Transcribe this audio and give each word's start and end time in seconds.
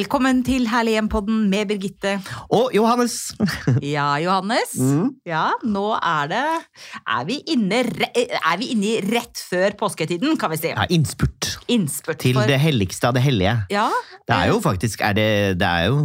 Velkommen 0.00 0.38
til 0.40 0.62
Herlig 0.70 0.94
hjem-podden 0.94 1.42
med 1.52 1.66
Birgitte. 1.68 2.14
Og 2.56 2.70
Johannes! 2.72 3.34
Ja, 3.94 4.14
Johannes. 4.22 4.72
Mm. 4.80 5.10
Ja, 5.28 5.50
nå 5.60 5.82
er 5.98 6.30
det 6.30 6.44
Er 7.02 7.26
vi 7.28 7.36
inne, 7.52 7.82
er 8.14 8.56
vi 8.62 8.70
inne 8.72 8.94
rett 9.10 9.42
før 9.50 9.76
påsketiden, 9.82 10.38
kan 10.40 10.54
vi 10.54 10.60
si. 10.62 10.70
Ja, 10.72 10.86
innspurt 10.88 11.50
Innspurt 11.68 12.22
til 12.24 12.38
for 12.38 12.48
det 12.48 12.56
helligste 12.62 13.10
av 13.10 13.18
det 13.18 13.26
hellige. 13.26 13.58
Ja. 13.68 13.90
Det 14.24 14.38
er 14.38 14.54
jo 14.54 14.62
faktisk 14.64 15.04
er 15.04 15.18
det, 15.18 15.28
det 15.60 15.68
er 15.68 15.90
jo 15.90 16.00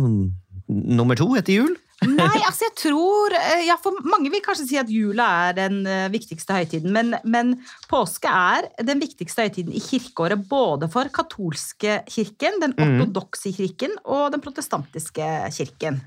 nummer 1.00 1.16
to 1.16 1.30
etter 1.40 1.62
jul. 1.62 1.72
Nei, 2.06 2.38
altså 2.46 2.68
jeg 2.68 2.76
tror 2.78 3.34
eh, 3.38 3.64
Ja, 3.68 3.76
for 3.82 3.98
mange 4.06 4.30
vil 4.34 4.44
kanskje 4.46 4.68
si 4.70 4.78
at 4.80 4.90
jula 4.92 5.26
er 5.48 5.58
den 5.58 5.82
eh, 5.90 6.06
viktigste 6.14 6.54
høytiden, 6.58 6.92
men, 6.94 7.16
men 7.24 7.56
påske 7.92 8.30
er 8.30 8.68
den 8.86 9.02
viktigste 9.02 9.46
høytiden 9.48 9.74
i 9.76 9.82
kirkeåret 9.84 10.44
både 10.50 10.90
for 10.94 11.10
katolske 11.14 12.02
kirken, 12.12 12.60
den 12.62 12.76
Mhm. 12.78 13.02
ortodokse 13.02 13.52
kirken 13.56 13.94
og 14.06 14.32
den 14.36 14.42
protestantiske 14.44 15.30
kirken. 15.56 16.02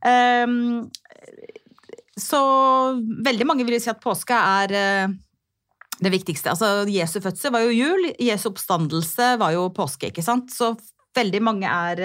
Um, 0.00 0.88
så 2.16 2.40
veldig 3.24 3.46
mange 3.48 3.66
vil 3.68 3.80
si 3.80 3.90
at 3.92 4.00
påske 4.02 4.36
er 4.36 4.72
eh, 4.76 5.12
det 6.00 6.12
viktigste. 6.14 6.52
Altså, 6.54 6.86
Jesu 6.88 7.18
fødsel 7.20 7.52
var 7.52 7.64
jo 7.66 7.74
jul, 7.76 8.08
Jesu 8.20 8.48
oppstandelse 8.50 9.34
var 9.40 9.52
jo 9.52 9.68
påske, 9.76 10.08
ikke 10.10 10.24
sant? 10.24 10.48
Så 10.52 10.72
veldig 11.16 11.42
mange 11.44 11.68
er 11.68 12.00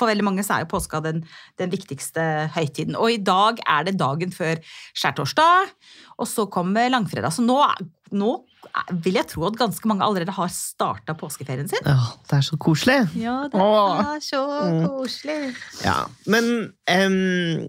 For 0.00 0.08
veldig 0.10 0.24
mange 0.26 0.42
er 0.46 0.64
jo 0.64 0.70
påska 0.72 1.02
den, 1.04 1.22
den 1.60 1.70
viktigste 1.72 2.24
høytiden. 2.56 2.96
Og 2.96 3.12
i 3.12 3.20
dag 3.20 3.60
er 3.68 3.84
det 3.90 3.98
dagen 4.00 4.32
før 4.32 4.60
skjærtorsdag, 4.96 5.74
og 6.20 6.28
så 6.28 6.46
kommer 6.52 6.88
langfredag. 6.92 7.32
Så 7.36 7.44
nå, 7.44 7.58
nå 8.16 8.30
vil 9.04 9.16
jeg 9.16 9.26
tro 9.30 9.46
at 9.48 9.56
ganske 9.58 9.88
mange 9.88 10.04
allerede 10.06 10.32
har 10.36 10.50
starta 10.52 11.14
påskeferien 11.18 11.68
sin. 11.70 11.84
Ja, 11.86 11.96
det 12.30 12.36
er 12.40 12.44
så 12.46 12.58
koselig. 12.60 12.98
Ja, 13.18 13.36
det 13.50 13.60
Åh. 13.60 14.00
er 14.16 14.24
så 14.24 14.40
Mm. 14.60 14.82
koselig. 14.88 15.38
Ja, 15.84 16.04
Men 16.26 16.50
um, 16.88 17.68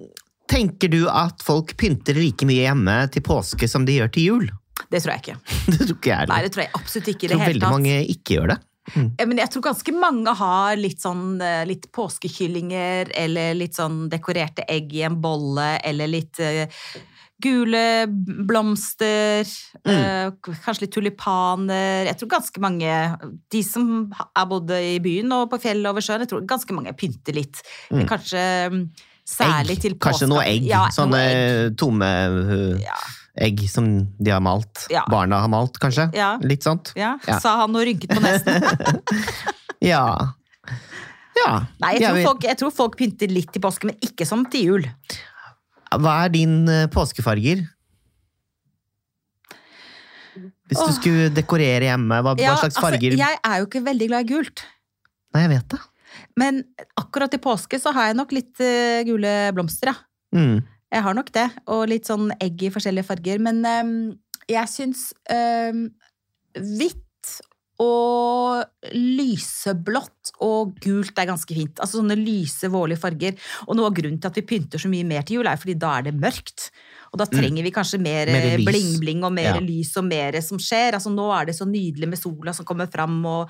tenker 0.52 0.92
du 0.92 1.06
at 1.10 1.42
folk 1.46 1.76
pynter 1.80 2.18
like 2.20 2.46
mye 2.48 2.66
hjemme 2.68 2.98
til 3.14 3.24
påske 3.26 3.70
som 3.72 3.86
de 3.88 4.00
gjør 4.00 4.12
til 4.14 4.28
jul? 4.28 4.50
Det 4.92 5.00
tror 5.04 5.14
jeg 5.16 5.22
ikke. 5.24 5.38
Det 5.72 5.80
tror 5.88 5.96
ikke 5.98 6.12
jeg 6.12 6.28
Nei, 6.32 6.42
det 6.44 6.52
tror 6.56 6.64
jeg 6.66 6.74
absolutt 6.76 7.08
ikke 7.14 7.24
i 7.24 7.28
det 7.30 7.36
tror 7.36 7.44
hele 7.46 7.54
veldig 7.54 7.64
tatt. 7.64 7.76
mange 7.78 7.98
ikke 8.16 8.36
gjør 8.38 8.54
det. 8.54 8.60
Ja, 8.96 9.26
Men 9.28 9.38
jeg 9.38 9.52
tror 9.54 9.64
ganske 9.70 9.94
mange 9.94 10.34
har 10.36 10.80
litt 10.80 11.04
sånn 11.04 11.42
eh, 11.44 11.62
litt 11.70 11.88
påskekyllinger, 11.94 13.14
eller 13.24 13.54
litt 13.58 13.78
sånn 13.78 14.08
dekorerte 14.12 14.66
egg 14.68 14.94
i 14.98 15.06
en 15.08 15.20
bolle, 15.22 15.76
eller 15.86 16.10
litt 16.10 16.42
eh, 16.42 16.66
gule 17.42 17.84
blomster, 18.48 19.46
eh, 19.86 20.28
kanskje 20.48 20.86
litt 20.86 20.94
tulipaner. 20.96 22.10
Jeg 22.10 22.20
tror 22.20 22.34
ganske 22.36 22.64
mange, 22.64 22.98
de 23.54 23.64
som 23.66 23.88
er 24.12 24.50
både 24.50 24.82
i 24.96 25.00
byen 25.04 25.32
og 25.38 25.48
på 25.54 25.62
fjellet 25.64 25.88
og 25.88 25.96
over 25.96 26.06
sjøen, 26.06 26.26
jeg 26.26 26.34
tror 26.34 26.46
ganske 26.50 26.78
mange 26.78 26.94
pynter 26.98 27.38
litt. 27.38 27.64
Kanskje 27.90 28.44
mm, 28.74 28.84
særlig 29.28 29.78
Egg. 29.78 29.86
til 29.86 29.98
Kanskje 30.02 30.30
noe 30.30 30.46
egg. 30.46 30.70
Ja, 30.70 30.88
Sånne 30.94 31.18
noe 31.18 31.34
egg. 31.34 31.76
tomme 31.82 32.14
uh, 32.30 32.78
Ja. 32.82 33.00
Egg 33.42 33.64
som 33.70 33.88
de 34.22 34.34
har 34.34 34.44
malt. 34.44 34.86
Ja. 34.94 35.04
Barna 35.12 35.42
har 35.44 35.52
malt, 35.52 35.80
kanskje. 35.82 36.10
Ja. 36.18 36.36
Litt 36.46 36.66
sånt. 36.68 36.94
Ja, 37.00 37.16
sa 37.28 37.58
han 37.64 37.76
og 37.76 37.86
rynket 37.88 38.14
på 38.14 38.22
nesen. 38.24 38.62
Ja. 39.82 40.06
ja. 41.34 41.52
Nei, 41.82 41.96
jeg 41.98 42.04
tror, 42.04 42.20
folk, 42.22 42.44
jeg 42.46 42.58
tror 42.60 42.74
folk 42.76 42.98
pynter 43.00 43.32
litt 43.34 43.50
til 43.50 43.64
påske, 43.64 43.88
men 43.90 43.96
ikke 44.06 44.28
som 44.30 44.44
til 44.54 44.68
jul. 44.68 44.84
Hva 45.90 46.20
er 46.28 46.36
din 46.36 46.54
eh, 46.70 46.84
påskefarger? 46.94 47.64
Hvis 50.72 50.78
du 50.78 50.86
Åh. 50.86 50.94
skulle 50.96 51.32
dekorere 51.36 51.90
hjemme, 51.90 52.22
hva, 52.24 52.36
hva 52.38 52.54
slags 52.54 52.70
altså, 52.70 52.84
farger? 52.86 53.18
jeg 53.20 53.40
er 53.42 53.58
jo 53.60 53.66
ikke 53.68 53.82
veldig 53.90 54.12
glad 54.14 54.24
i 54.24 54.36
gult. 54.36 54.64
Nei, 55.34 55.42
jeg 55.48 55.52
vet 55.56 55.74
det. 55.74 55.82
Men 56.40 56.62
akkurat 57.00 57.34
i 57.36 57.42
påske 57.42 57.80
så 57.82 57.92
har 57.96 58.12
jeg 58.12 58.20
nok 58.20 58.32
litt 58.36 58.62
uh, 58.64 59.02
gule 59.08 59.34
blomster, 59.56 59.92
ja. 59.92 59.98
Mm. 60.38 60.62
Jeg 60.92 61.06
har 61.06 61.16
nok 61.16 61.32
det, 61.36 61.48
og 61.72 61.88
litt 61.88 62.10
sånn 62.10 62.34
egg 62.44 62.68
i 62.68 62.72
forskjellige 62.74 63.08
farger. 63.08 63.40
Men 63.44 63.64
um, 63.64 63.96
jeg 64.52 64.72
syns 64.72 65.08
um, 65.32 65.86
hvitt 66.58 67.08
og 67.82 68.92
lyseblått 68.94 70.34
og 70.46 70.76
gult 70.84 71.18
er 71.18 71.30
ganske 71.32 71.56
fint. 71.56 71.80
Altså 71.82 72.00
sånne 72.00 72.18
lyse, 72.20 72.70
vårlige 72.72 73.02
farger. 73.02 73.38
Og 73.68 73.78
noe 73.78 73.90
av 73.90 73.96
grunnen 73.98 74.20
til 74.22 74.30
at 74.30 74.38
vi 74.38 74.46
pynter 74.52 74.82
så 74.82 74.92
mye 74.92 75.08
mer 75.08 75.26
til 75.26 75.40
jul, 75.40 75.50
er 75.50 75.60
fordi 75.62 75.78
da 75.82 75.96
er 75.98 76.10
det 76.10 76.18
mørkt. 76.20 76.70
Og 77.12 77.20
da 77.20 77.26
trenger 77.28 77.64
vi 77.66 77.72
kanskje 77.76 78.00
mer 78.00 78.26
Mm. 78.32 78.62
Lys. 78.62 78.68
bling-bling 78.70 79.24
og 79.28 79.34
mer 79.34 79.56
Ja. 79.56 79.60
lys 79.60 79.98
og 79.98 80.06
mer 80.06 80.40
som 80.42 80.58
skjer. 80.58 80.94
Altså 80.96 81.12
Nå 81.12 81.26
er 81.42 81.46
det 81.46 81.56
så 81.58 81.66
nydelig 81.68 82.08
med 82.08 82.18
sola 82.18 82.54
som 82.54 82.64
kommer 82.66 82.88
fram, 82.90 83.26
og 83.26 83.50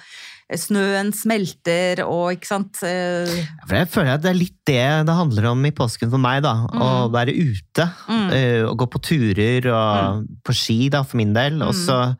snøen 0.51 1.13
smelter, 1.13 2.01
og 2.03 2.33
ikke 2.33 2.47
sant 2.47 2.81
eh, 2.83 3.29
For 3.67 3.75
jeg 3.75 3.87
føler 3.87 4.13
at 4.15 4.21
det 4.25 4.31
er 4.31 4.39
litt 4.39 4.57
det 4.65 5.05
det 5.05 5.15
handler 5.15 5.45
om 5.51 5.63
i 5.65 5.71
påsken 5.71 6.09
for 6.09 6.17
meg, 6.17 6.41
da. 6.43 6.55
Å 6.73 7.07
Mm. 7.07 7.11
være 7.13 7.37
ute. 7.37 7.85
Mm. 8.09 8.31
eh, 8.33 8.63
og 8.65 8.77
gå 8.79 8.87
på 8.89 9.01
turer 9.01 9.65
og 9.71 10.25
på 10.43 10.53
ski, 10.53 10.89
da, 10.89 11.03
for 11.03 11.17
min 11.17 11.33
del. 11.33 11.61
Og 11.61 11.73
Mm. 11.75 11.85
så 11.85 12.17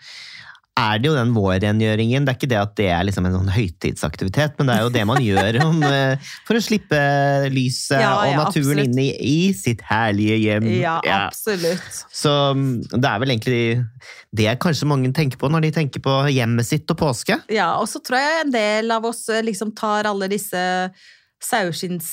er 0.81 1.02
det 1.02 1.09
jo 1.09 1.16
den 1.16 1.34
vårrengjøringen. 1.36 2.25
Det 2.25 2.34
er 2.34 2.40
ikke 2.40 2.50
det 2.52 2.59
at 2.59 2.74
det 2.80 2.88
er 2.94 3.06
liksom 3.08 3.28
en 3.28 3.36
sånn 3.38 3.52
høytidsaktivitet, 3.53 4.58
men 4.58 4.69
det 4.69 4.75
er 4.75 4.86
jo 4.86 4.94
det 4.96 5.06
man 5.09 5.22
gjør 5.30 5.59
om, 5.66 5.84
eh, 5.88 6.31
for 6.47 6.58
å 6.58 6.64
slippe 6.64 7.00
lyset 7.53 8.02
Ja, 8.02 8.14
og 8.25 8.40
naturen 8.40 8.84
ja, 8.84 8.88
inn 8.88 9.02
i, 9.02 9.09
i 9.14 9.53
sitt 9.58 9.84
herlige 9.88 10.40
hjem. 10.42 10.68
Ja, 10.80 10.97
absolutt. 11.28 12.03
Så 12.16 12.34
mm, 12.58 12.74
det 12.97 13.14
er 13.14 13.24
vel 13.24 13.36
egentlig 13.36 13.64
det 14.42 14.58
kanskje 14.64 14.90
mange 14.90 15.14
tenker 15.16 15.40
på 15.42 15.50
når 15.52 15.68
de 15.68 15.74
tenker 15.75 16.03
på 16.03 16.18
hjemmet 16.31 16.68
sitt 16.68 16.90
og 16.94 17.00
påske. 17.02 17.40
Ja, 17.52 17.74
og 17.80 17.90
så 17.92 18.03
tror 18.03 18.22
jeg 18.22 18.46
en 18.46 18.53
del 18.56 18.94
av 18.96 19.08
oss 19.09 19.25
eh, 19.31 19.44
liksom 19.46 19.75
tar 19.78 20.09
alle 20.09 20.31
disse 20.31 20.62
saueskinns 21.42 22.12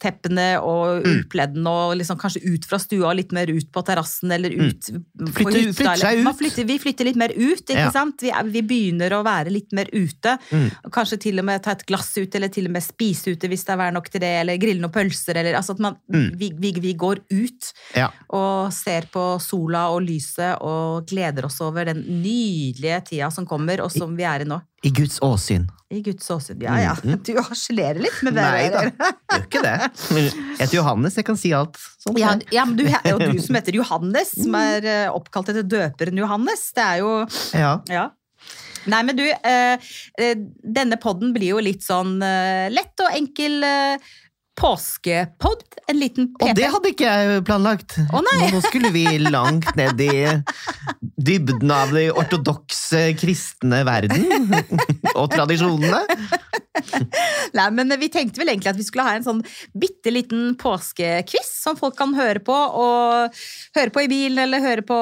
teppene 0.00 0.60
og 0.62 1.04
Mm. 1.06 1.66
og 1.66 1.96
liksom 1.96 2.18
kanskje 2.18 2.42
ut 2.54 2.64
fra 2.64 2.78
stua 2.78 3.14
litt 3.14 3.32
mer 3.32 3.46
ut 3.50 3.70
på 3.72 3.82
terrassen 3.84 4.30
eller 4.32 4.50
ut 4.50 4.80
på 4.80 5.00
Mm. 5.20 5.32
Flytte- 5.32 5.74
flytte 5.74 5.96
seg 5.98 6.18
ut. 6.26 6.36
flytter, 6.38 6.64
vi 6.66 6.78
flytter 6.78 7.04
litt 7.04 7.16
mer 7.16 7.30
ut, 7.30 7.64
ikke 7.66 7.74
Ja. 7.76 7.90
sant? 7.90 8.20
Vi, 8.20 8.30
vi 8.50 8.62
begynner 8.62 9.10
å 9.10 9.24
være 9.24 9.50
litt 9.50 9.72
mer 9.72 9.86
ute. 9.92 10.38
Mm. 10.52 10.70
Kanskje 10.90 11.18
til 11.20 11.38
og 11.38 11.44
med 11.44 11.62
ta 11.62 11.70
et 11.72 11.86
glass 11.86 12.16
ut, 12.18 12.34
eller 12.34 12.48
til 12.48 12.66
og 12.66 12.72
med 12.72 12.82
spise 12.82 13.28
ute 13.32 13.48
hvis 13.48 13.64
det 13.64 13.70
er 13.72 13.76
vær 13.78 13.92
nok 13.92 14.08
til 14.10 14.20
det, 14.20 14.40
eller 14.40 14.56
grille 14.58 14.80
noen 14.80 14.92
pølser, 14.92 15.36
eller 15.36 15.54
altså 15.54 15.70
at 15.70 15.78
man, 15.80 15.96
Mm. 16.12 16.36
vi, 16.38 16.50
vi, 16.58 16.72
vi 16.72 16.94
går 16.94 17.18
ut 17.30 17.72
Ja. 17.96 18.10
og 18.30 18.72
ser 18.72 19.02
på 19.12 19.40
sola 19.40 19.88
og 19.90 20.02
lyset 20.02 20.60
og 20.60 21.06
gleder 21.06 21.44
oss 21.44 21.60
over 21.60 21.84
den 21.84 22.04
nydelige 22.04 23.04
tida 23.06 23.30
som 23.32 23.46
kommer, 23.46 23.80
og 23.82 23.90
som 23.92 24.14
vi 24.16 24.22
er 24.24 24.40
i 24.40 24.44
nå. 24.44 24.60
I 24.82 24.90
Guds 24.90 25.18
åsyn. 25.20 25.66
I 25.90 26.00
Guds 26.02 26.30
åsyn. 26.30 26.60
Ja, 26.62 26.78
ja. 26.80 26.94
Du 27.02 27.34
harselerer 27.36 28.00
litt 28.00 28.22
med 28.24 28.36
det. 28.38 28.44
Mm. 28.44 28.54
Nei 28.54 28.68
da, 28.72 29.10
gjør 29.34 29.42
ikke 29.44 29.62
det. 29.64 29.74
Jeg 30.16 30.30
heter 30.62 30.76
Johannes, 30.78 31.18
jeg 31.20 31.26
kan 31.28 31.40
si 31.40 31.50
alt. 31.56 31.76
Sånt. 32.00 32.20
Ja, 32.20 32.32
ja, 32.54 32.64
men 32.68 32.78
du, 32.78 32.86
og 32.88 33.20
du 33.20 33.42
som 33.44 33.58
heter 33.58 33.76
Johannes, 33.76 34.32
som 34.38 34.56
er 34.56 34.86
eh, 34.88 35.10
oppkalt 35.12 35.52
etter 35.52 35.66
døperen 35.68 36.22
Johannes. 36.22 36.64
Det 36.76 36.86
er 36.86 37.02
jo 37.02 37.12
Ja. 37.56 37.74
Ja. 37.92 38.06
Nei, 38.88 39.02
men 39.04 39.18
du, 39.18 39.26
eh, 39.28 39.90
eh, 40.16 40.46
denne 40.64 40.96
podden 41.02 41.34
blir 41.36 41.52
jo 41.52 41.60
litt 41.60 41.84
sånn 41.84 42.16
lett 42.72 43.04
og 43.04 43.12
enkel 43.12 43.60
påskepod. 44.60 45.64
En 45.90 45.98
liten 45.98 46.28
Og 46.42 46.52
det 46.56 46.68
hadde 46.70 46.92
ikke 46.92 47.08
jeg 47.08 47.44
planlagt. 47.48 47.96
Å. 48.12 48.20
Nå 48.22 48.60
skulle 48.66 48.92
vi 48.94 49.04
langt 49.24 49.70
ned 49.78 50.00
i 50.04 50.12
dybden 51.20 51.72
av 51.74 51.94
de 51.96 52.08
ortodokse 52.12 53.10
kristne 53.20 53.82
verden. 53.88 54.28
Og 55.16 55.30
tradisjonene. 55.32 56.04
Nei, 57.56 57.66
men 57.74 57.92
vi 58.00 58.08
tenkte 58.12 58.40
vel 58.40 58.52
egentlig 58.52 58.70
at 58.72 58.78
vi 58.78 58.86
skulle 58.86 59.06
ha 59.08 59.16
en 59.16 59.26
sånn 59.26 59.40
bitte 59.76 60.12
liten 60.12 60.54
påskekviss 60.60 61.50
som 61.64 61.78
folk 61.80 61.96
kan 61.98 62.14
høre 62.16 62.42
på, 62.44 62.54
og 62.54 63.40
høre 63.76 63.92
på 63.92 64.04
i 64.06 64.10
bilen, 64.12 64.38
eller 64.44 64.64
høre 64.64 64.86
på 64.86 65.00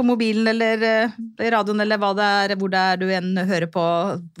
på 0.00 0.04
mobilen 0.06 0.48
eller 0.48 0.82
eh, 0.86 1.16
radioen 1.52 1.82
eller 1.84 2.00
hva 2.00 2.14
det 2.16 2.24
er, 2.24 2.54
hvor 2.56 2.70
det 2.72 2.80
er 2.80 3.00
du 3.00 3.10
enn 3.12 3.34
hører 3.36 3.68
på 3.68 3.82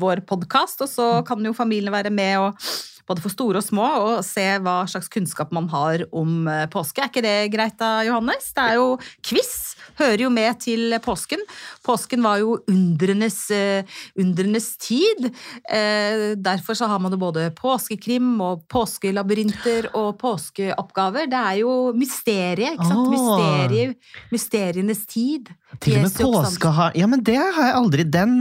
vår 0.00 0.22
podkast. 0.28 0.80
Og 0.80 0.88
så 0.88 1.08
kan 1.28 1.44
jo 1.44 1.52
familien 1.56 1.92
være 1.92 2.12
med 2.14 2.38
og 2.40 2.70
både 3.10 3.24
for 3.24 3.34
store 3.34 3.60
og 3.60 3.66
små 3.66 3.86
og 4.04 4.24
se 4.26 4.46
hva 4.62 4.82
slags 4.90 5.10
kunnskap 5.12 5.52
man 5.54 5.68
har 5.72 6.06
om 6.16 6.46
eh, 6.50 6.66
påske. 6.70 7.02
Er 7.02 7.10
ikke 7.10 7.24
det 7.24 7.50
greit 7.52 7.78
da, 7.80 8.00
Johannes? 8.06 8.52
Det 8.54 8.66
er 8.66 8.78
jo 8.78 8.88
quiz. 9.26 9.52
Hører 9.98 10.24
jo 10.24 10.30
med 10.32 10.60
til 10.62 10.94
påsken. 11.02 11.42
Påsken 11.86 12.22
var 12.24 12.40
jo 12.42 12.58
undrenes, 12.70 13.38
eh, 13.54 13.98
undrenes 14.20 14.70
tid. 14.80 15.30
Eh, 15.66 16.36
derfor 16.38 16.78
så 16.78 16.88
har 16.90 17.02
man 17.02 17.12
jo 17.14 17.20
både 17.20 17.48
påskekrim 17.58 18.32
og 18.44 18.64
påskelabyrinter 18.70 19.90
og 19.98 20.14
påskeoppgaver. 20.20 21.26
Det 21.30 21.40
er 21.40 21.60
jo 21.64 21.74
mysteriet, 21.96 22.78
ikke 22.78 22.90
sant? 22.92 23.02
Åh. 23.02 23.10
Mysterie, 23.16 23.94
mysterienes 24.30 25.04
tid. 25.10 25.50
Til 25.80 26.00
og 26.00 26.06
med 26.08 26.16
påske 26.18 26.70
har 26.74 26.96
Ja, 26.98 27.06
men 27.06 27.22
det 27.22 27.36
har 27.38 27.68
jeg 27.68 27.74
aldri 27.78 28.02
Den 28.02 28.40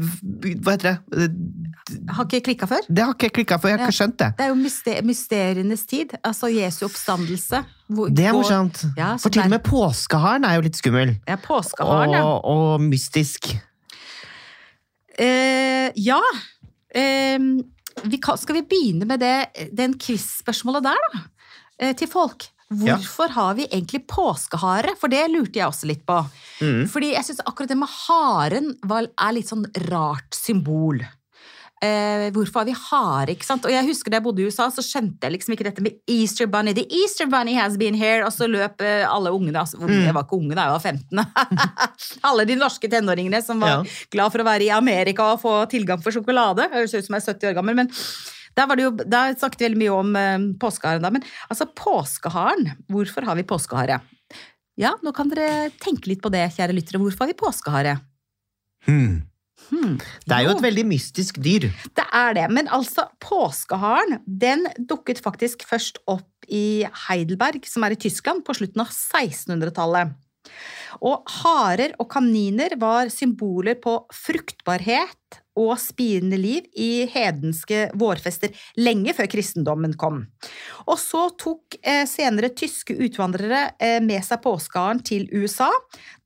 Hva 0.00 0.74
heter 0.76 0.86
det? 0.88 1.30
Har 2.14 2.24
ikke 2.28 2.40
klikka 2.48 2.66
før? 2.70 2.84
Det 2.88 3.02
har 3.04 3.14
ikke 3.16 3.30
klikka 3.40 3.58
før, 3.58 3.68
jeg 3.72 3.78
har 3.80 3.88
ikke 3.88 3.96
skjønt 3.98 4.16
det. 4.22 4.28
Det 4.38 4.44
er 4.44 4.48
jo 4.52 4.58
myster 4.60 5.02
mysterienes 5.06 5.82
tid. 5.90 6.14
Altså 6.24 6.50
Jesu 6.52 6.84
oppstandelse. 6.86 7.64
Hvor- 7.90 8.12
Det 8.14 8.24
er 8.26 8.32
morsomt. 8.36 8.84
Ja, 8.96 9.16
For 9.16 9.28
til 9.28 9.42
og 9.42 9.50
med 9.50 9.62
påskeharen 9.66 10.44
er 10.44 10.54
jo 10.54 10.60
litt 10.68 10.76
skummel. 10.78 11.16
Ja, 11.28 11.36
påskeharen, 11.36 12.08
Og, 12.08 12.14
ja. 12.14 12.22
og 12.24 12.80
mystisk. 12.80 13.50
Eh, 15.18 15.90
ja. 15.96 16.20
Eh, 16.94 17.38
vi 18.04 18.16
kan, 18.22 18.38
skal 18.38 18.54
vi 18.60 18.62
begynne 18.70 19.06
med 19.06 19.20
det, 19.20 19.70
den 19.76 19.98
quiz-spørsmålet 20.00 20.82
der, 20.86 20.96
da? 21.12 21.20
Eh, 21.80 21.92
til 21.96 22.08
folk. 22.08 22.46
Ja. 22.70 22.94
Hvorfor 22.96 23.32
har 23.34 23.54
vi 23.58 23.64
egentlig 23.66 24.04
påskehare? 24.06 24.92
For 25.00 25.10
det 25.10 25.24
lurte 25.32 25.58
jeg 25.58 25.66
også 25.66 25.88
litt 25.90 26.04
på. 26.06 26.20
Mm. 26.62 26.84
Fordi 26.90 27.14
jeg 27.16 27.26
syns 27.26 27.40
akkurat 27.42 27.72
det 27.72 27.78
med 27.80 27.90
haren 28.06 28.74
er 28.86 29.32
litt 29.34 29.50
sånn 29.50 29.66
rart 29.88 30.36
symbol. 30.38 31.00
Eh, 31.82 32.26
hvorfor 32.36 32.60
har 32.60 32.66
vi 32.68 32.74
hare? 32.76 33.32
ikke 33.32 33.46
sant? 33.48 33.64
Og 33.64 33.72
jeg 33.72 33.86
husker 33.88 34.12
Da 34.12 34.18
jeg 34.18 34.24
bodde 34.26 34.42
i 34.42 34.46
USA, 34.52 34.66
så 34.68 34.84
skjønte 34.84 35.24
jeg 35.24 35.32
liksom 35.32 35.54
ikke 35.56 35.64
dette 35.64 35.82
med 35.82 35.96
Easter 36.12 36.46
bunny. 36.46 36.74
The 36.76 36.84
Easter 36.92 37.26
bunny 37.26 37.54
has 37.56 37.78
been 37.80 37.94
here. 37.96 38.22
Og 38.26 38.30
så 38.36 38.46
løp 38.46 38.84
eh, 38.84 39.02
alle 39.08 39.32
ungene 39.34 39.62
altså, 39.64 39.80
Mm. 39.80 40.04
Jeg 40.04 40.14
var 40.14 40.28
ikke 40.28 40.38
unge 40.38 40.54
da, 40.54 40.68
jeg 40.68 40.76
var 40.76 40.84
15. 40.84 41.24
alle 42.30 42.44
de 42.46 42.56
norske 42.60 42.86
tenåringene 42.92 43.42
som 43.42 43.58
var 43.64 43.80
Ja. 43.80 43.84
glad 44.12 44.30
for 44.30 44.44
å 44.44 44.46
være 44.46 44.68
i 44.68 44.70
Amerika 44.76 45.32
og 45.32 45.40
få 45.42 45.56
tilgang 45.72 46.02
for 46.04 46.12
sjokolade. 46.12 46.68
Høres 46.70 46.94
ut 46.94 47.04
som 47.08 47.16
jeg 47.16 47.24
er 47.26 47.32
70 47.34 47.50
år 47.50 47.56
gammel, 47.58 47.74
men 47.82 47.90
der, 48.56 48.66
var 48.66 48.76
det 48.78 48.84
jo, 48.86 48.90
der 49.02 49.34
snakket 49.38 49.60
vi 49.62 49.68
veldig 49.68 49.80
mye 49.82 49.94
om 49.96 50.16
eh, 50.16 50.46
påskeharen. 50.60 51.02
da, 51.04 51.10
Men 51.14 51.24
altså, 51.48 51.66
påskeharen, 51.66 52.72
hvorfor 52.90 53.26
har 53.28 53.38
vi 53.38 53.46
påskehare? 53.48 54.00
Ja, 54.80 54.94
nå 55.04 55.12
kan 55.12 55.28
dere 55.28 55.70
tenke 55.82 56.08
litt 56.08 56.22
på 56.24 56.30
det, 56.32 56.46
kjære 56.56 56.72
lyttere. 56.76 57.00
Hvorfor 57.02 57.26
har 57.26 57.32
vi 57.34 57.40
påskehare? 57.40 57.98
Hmm. 58.86 59.18
Hmm. 59.70 59.98
Det 60.24 60.32
er 60.34 60.46
jo 60.46 60.50
Jo. 60.50 60.56
et 60.56 60.62
veldig 60.64 60.86
mystisk 60.88 61.36
dyr. 61.44 61.68
Det 61.94 62.06
er 62.16 62.32
det, 62.34 62.46
men 62.50 62.66
altså 62.72 63.04
påskeharen 63.20 64.22
den 64.26 64.64
dukket 64.88 65.20
faktisk 65.22 65.62
først 65.68 66.00
opp 66.08 66.48
i 66.48 66.86
Heidelberg, 67.06 67.66
som 67.68 67.84
er 67.84 67.92
i 67.92 68.00
Tyskland, 68.00 68.42
på 68.44 68.56
slutten 68.56 68.80
av 68.80 68.88
1600-tallet. 68.88 70.16
Og 71.06 71.28
harer 71.44 71.92
og 72.00 72.08
kaniner 72.10 72.72
var 72.80 73.12
symboler 73.12 73.76
på 73.78 73.98
fruktbarhet 74.16 75.42
og 75.58 75.74
spirende 75.82 76.38
liv 76.38 76.66
i 76.78 77.06
hedenske 77.10 77.88
vårfester 77.98 78.54
lenge 78.78 79.14
før 79.16 79.28
kristendommen 79.30 79.96
kom. 79.98 80.22
Og 80.86 80.96
så 81.00 81.26
tok 81.40 81.76
eh, 81.82 82.06
senere 82.08 82.52
tyske 82.54 82.94
utvandrere 82.94 83.70
eh, 83.82 83.98
med 84.04 84.22
seg 84.26 84.42
påskeharen 84.44 85.02
til 85.06 85.26
USA, 85.34 85.68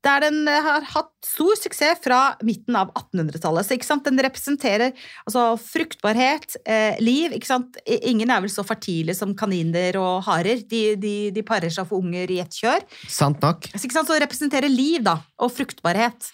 der 0.04 0.26
den 0.26 0.42
eh, 0.50 0.60
har 0.66 0.84
hatt 0.92 1.12
stor 1.24 1.56
suksess 1.56 2.02
fra 2.04 2.20
midten 2.44 2.76
av 2.76 2.92
1800-tallet. 2.92 3.64
Så 3.64 3.78
ikke 3.78 3.88
sant? 3.88 4.04
den 4.04 4.20
representerer 4.20 4.92
altså, 5.24 5.54
fruktbarhet, 5.56 6.58
liv. 7.00 7.32
Ikke 7.32 7.48
sant? 7.48 7.78
Ingen 7.88 8.28
er 8.28 8.42
vel 8.44 8.52
så 8.52 8.66
fertile 8.66 9.14
som 9.16 9.32
kaniner 9.38 9.96
og 10.00 10.26
harer. 10.28 10.60
De, 10.68 10.82
de, 11.00 11.14
de 11.32 11.46
parer 11.46 11.72
seg 11.72 11.88
for 11.88 12.04
unger 12.04 12.28
i 12.28 12.42
ett 12.44 12.60
kjør. 12.60 12.84
Sant 13.08 13.40
nok. 13.44 13.70
Så, 13.72 13.86
ikke 13.86 13.96
sant? 13.96 14.10
så 14.12 14.20
representerer 14.20 14.68
liv 14.68 15.00
da, 15.06 15.16
og 15.40 15.54
fruktbarhet. 15.56 16.28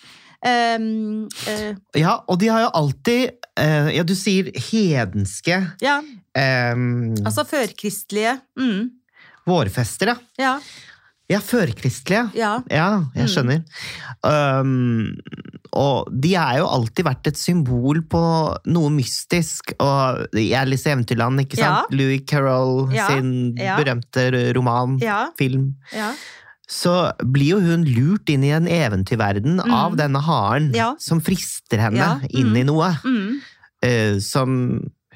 Ehm, 0.46 1.26
uh, 1.48 1.74
Ja, 1.98 2.14
og 2.28 2.38
de 2.40 2.48
har 2.48 2.62
jo 2.62 2.70
alltid 2.74 3.30
uh, 3.60 3.90
Ja, 3.92 4.02
du 4.08 4.14
sier 4.16 4.48
hedenske 4.70 5.58
ja, 5.84 6.00
Um, 6.30 7.10
altså 7.26 7.42
førkristelige. 7.44 8.36
Mm, 8.56 8.90
vårfester, 9.50 10.12
ja. 10.14 10.16
ja, 10.38 10.52
Ja, 11.30 11.38
førkristelige. 11.42 12.30
ja. 12.34 12.52
Ja, 12.70 13.04
jeg 13.14 13.26
Mm. 13.26 13.30
skjønner. 13.34 13.60
Um, 14.26 15.16
og 15.72 16.08
de 16.22 16.32
har 16.34 16.58
jo 16.58 16.66
alltid 16.66 17.04
vært 17.06 17.26
et 17.30 17.36
symbol 17.38 18.00
på 18.10 18.22
noe 18.66 18.90
mystisk. 18.90 19.72
Og 19.78 20.26
i 20.38 20.52
Alice 20.58 20.86
i 20.88 20.92
Eventyrland, 20.92 21.38
ikke 21.44 21.58
sant? 21.60 21.90
Louis 21.94 22.22
Carroll 22.26 22.92
Ja, 22.94 23.06
sin 23.08 23.54
ja. 23.58 23.76
berømte 23.78 24.54
roman, 24.56 24.98
Ja, 25.02 25.28
film. 25.38 25.76
ja. 25.94 26.12
Så 26.70 26.92
blir 27.26 27.56
jo 27.56 27.60
hun 27.64 27.82
lurt 27.88 28.30
inn 28.30 28.44
i 28.46 28.52
en 28.54 28.68
eventyrverden 28.70 29.58
Mm. 29.58 29.72
av 29.74 29.96
denne 29.98 30.20
haren, 30.22 30.70
Ja. 30.76 30.92
som 31.02 31.20
frister 31.20 31.78
henne 31.82 31.98
Ja, 31.98 32.12
inn 32.30 32.54
i 32.54 32.62
mm. 32.62 32.66
noe. 32.70 32.92
Mm, 33.04 33.40
eh, 33.82 34.18
som 34.22 34.54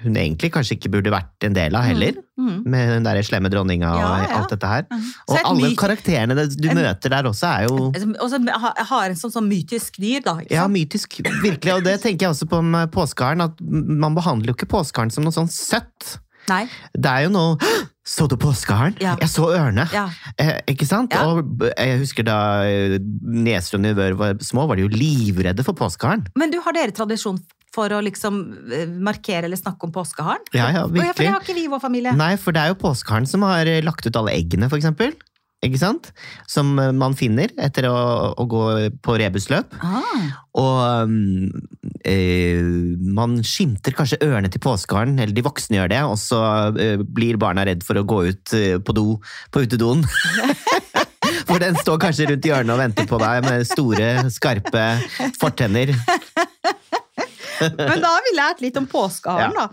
hun 0.04 0.16
egentlig 0.20 0.50
kanskje 0.52 0.74
ikke 0.76 0.90
burde 0.92 1.12
vært 1.14 1.46
en 1.46 1.54
del 1.54 1.74
av 1.78 1.84
heller. 1.86 2.12
Mm, 2.36 2.48
mm. 2.50 2.64
Med 2.68 2.88
den 2.90 3.04
der 3.06 3.22
slemme 3.24 3.48
dronninga 3.48 3.88
og 3.94 4.00
Ja, 4.02 4.36
alt 4.40 4.50
dette 4.50 4.66
her. 4.68 4.82
Mm. 4.90 5.06
Og 5.30 5.38
alle 5.44 5.70
myt- 5.70 5.78
karakterene 5.78 6.34
du 6.60 6.68
en- 6.68 6.76
møter 6.76 7.08
der 7.08 7.22
også, 7.30 7.46
er 7.46 7.68
jo 7.68 7.86
Og 7.86 7.94
så 8.28 8.48
ha- 8.50 8.74
har 8.84 9.04
en 9.06 9.14
sånn, 9.14 9.32
sånn 9.32 9.48
mytisk 9.48 9.96
dyr, 10.02 10.20
da. 10.22 10.34
Ikke 10.40 10.50
ja, 10.50 10.66
mytisk. 10.66 11.22
Virkelig. 11.40 11.72
Og 11.76 11.84
det 11.84 12.02
tenker 12.02 12.26
jeg 12.26 12.30
også 12.34 12.48
på 12.50 12.62
med 12.62 12.90
påskeharen, 12.92 13.40
at 13.44 13.54
man 13.62 14.14
behandler 14.14 14.48
jo 14.48 14.54
ikke 14.54 14.68
påskeharen 14.68 15.10
som 15.12 15.24
noe 15.24 15.32
sånn 15.32 15.48
søtt. 15.48 16.18
Nei. 16.50 16.64
Det 16.92 17.10
er 17.10 17.26
jo 17.26 17.34
noe 17.34 17.74
Så 18.04 18.26
du 18.28 18.36
påskeharen? 18.36 18.98
Ja. 19.00 19.14
Jeg 19.22 19.30
så 19.32 19.46
ørene! 19.48 19.86
Ja. 19.94 20.04
Eh, 20.36 20.58
ikke 20.74 20.84
sant? 20.84 21.14
Ja. 21.16 21.24
Og 21.24 21.64
jeg 21.70 22.02
husker 22.02 22.26
da 22.26 22.38
eh, 22.68 22.98
nieser 23.00 23.78
og 23.78 23.84
nevøer 23.86 24.16
var 24.20 24.36
små, 24.44 24.66
var 24.68 24.76
de 24.76 24.84
jo 24.84 24.90
livredde 24.92 25.64
for 25.64 25.76
påskeharen. 25.78 26.26
Men 26.36 26.52
du, 26.52 26.58
har 26.60 26.76
dere 26.76 26.92
tradisjon 26.92 27.40
for 27.74 27.96
å 27.96 28.02
liksom 28.04 28.42
eh, 28.68 28.84
markere 29.08 29.48
eller 29.48 29.56
snakke 29.56 29.88
om 29.88 29.94
påskeharen? 29.94 30.44
Ja, 30.52 30.68
ja, 30.74 30.84
virkelig. 30.84 31.14
For 31.16 31.24
det 31.24 31.32
har 31.32 31.46
ikke 31.46 31.56
vi 31.56 31.64
i 31.64 31.70
vår 31.72 31.80
familie. 31.82 32.12
Nei, 32.20 32.34
for 32.40 32.52
det 32.52 32.66
er 32.66 32.74
jo 32.74 32.82
påskeharen 32.84 33.30
som 33.30 33.46
har 33.48 33.72
eh, 33.72 33.80
lagt 33.86 34.04
ut 34.04 34.20
alle 34.20 34.36
eggene, 34.36 34.68
for 34.68 34.76
eksempel. 34.80 35.16
Ikke 35.64 35.80
sant? 35.80 36.10
Som 36.50 36.74
man 36.76 37.16
finner 37.16 37.48
etter 37.56 37.88
å, 37.88 37.96
å 38.36 38.44
gå 38.44 38.64
på 39.00 39.16
rebusløp. 39.16 39.72
Ah, 39.80 40.26
Og 40.60 41.08
um, 41.08 41.48
man 42.04 43.38
skimter 43.46 43.94
kanskje 43.96 44.20
ørene 44.26 44.50
til 44.52 44.60
påskeharen, 44.60 45.16
eller 45.16 45.32
de 45.32 45.44
voksne 45.44 45.78
gjør 45.78 45.92
det, 45.92 46.00
og 46.04 46.18
så 46.20 46.40
eh, 46.76 47.00
blir 47.00 47.38
barna 47.40 47.64
redd 47.64 47.84
for 47.86 47.96
å 47.96 48.04
gå 48.04 48.18
ut 48.28 48.54
eh, 48.58 48.76
på 48.76 48.96
do 48.96 49.06
på 49.54 49.64
utedoen. 49.64 50.04
For 51.44 51.60
den 51.60 51.76
står 51.76 51.98
kanskje 52.00 52.26
rundt 52.30 52.46
hjørnet 52.46 52.72
og 52.72 52.80
venter 52.80 53.06
på 53.08 53.18
deg 53.20 53.44
med 53.44 53.66
store, 53.68 54.08
skarpe 54.32 54.84
fortenner. 55.40 55.92
men 57.60 58.00
da 58.00 58.10
har 58.10 58.24
vi 58.24 58.32
lært 58.36 58.62
litt 58.64 58.78
om 58.80 58.88
påskeharen, 58.88 59.56
da. 59.56 59.68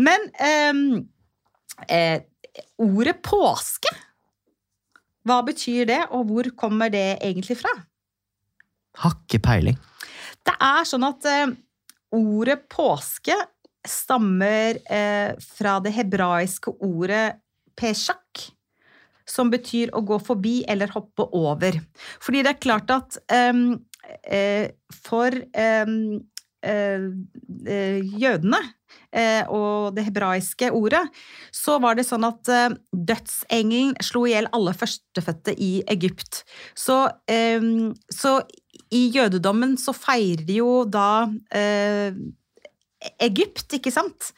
Men 0.00 0.26
eh, 0.38 0.80
eh, 1.90 2.22
ordet 2.80 3.18
påske, 3.26 3.92
hva 5.26 5.40
betyr 5.46 5.90
det, 5.90 6.00
og 6.16 6.30
hvor 6.30 6.50
kommer 6.58 6.92
det 6.92 7.18
egentlig 7.18 7.58
fra? 7.60 7.74
Har 9.02 9.18
ikke 9.18 9.42
peiling. 9.44 9.78
Det 10.46 10.56
er 10.56 10.86
sånn 10.88 11.06
at 11.08 11.26
eh, 11.28 11.52
ordet 12.16 12.62
påske 12.72 13.36
stammer 13.86 14.80
eh, 14.92 15.36
fra 15.56 15.78
det 15.84 15.92
hebraiske 15.96 16.72
ordet 16.84 17.40
peshak, 17.80 18.48
som 19.28 19.50
betyr 19.52 19.92
å 19.94 20.02
gå 20.04 20.18
forbi 20.22 20.60
eller 20.68 20.90
hoppe 20.94 21.28
over. 21.36 21.78
Fordi 22.22 22.42
det 22.44 22.54
er 22.54 22.60
klart 22.62 22.92
at 22.92 23.20
ehm, 23.32 23.78
eh, 24.26 24.72
for 25.06 25.32
ehm, 25.54 26.18
eh, 26.66 27.06
eh, 27.70 28.10
jødene 28.20 28.60
eh, 29.14 29.46
og 29.48 29.94
det 29.96 30.08
hebraiske 30.10 30.72
ordet, 30.76 31.04
så 31.54 31.78
var 31.80 31.96
det 31.96 32.08
sånn 32.08 32.26
at 32.28 32.50
dødsengelen 32.90 33.94
slo 34.04 34.26
i 34.26 34.34
hjel 34.34 34.50
alle 34.56 34.74
førstefødte 34.76 35.54
i 35.56 35.72
Egypt. 35.94 36.42
Så, 36.74 37.04
ehm, 37.30 37.94
så 38.12 38.40
i 38.90 39.06
jødedommen 39.14 39.76
så 39.78 39.94
feirer 39.94 40.50
jo 40.50 40.82
da 40.88 41.28
eh, 41.54 42.16
Egypt, 43.22 43.68
ikke 43.78 43.92
sant? 43.94 44.32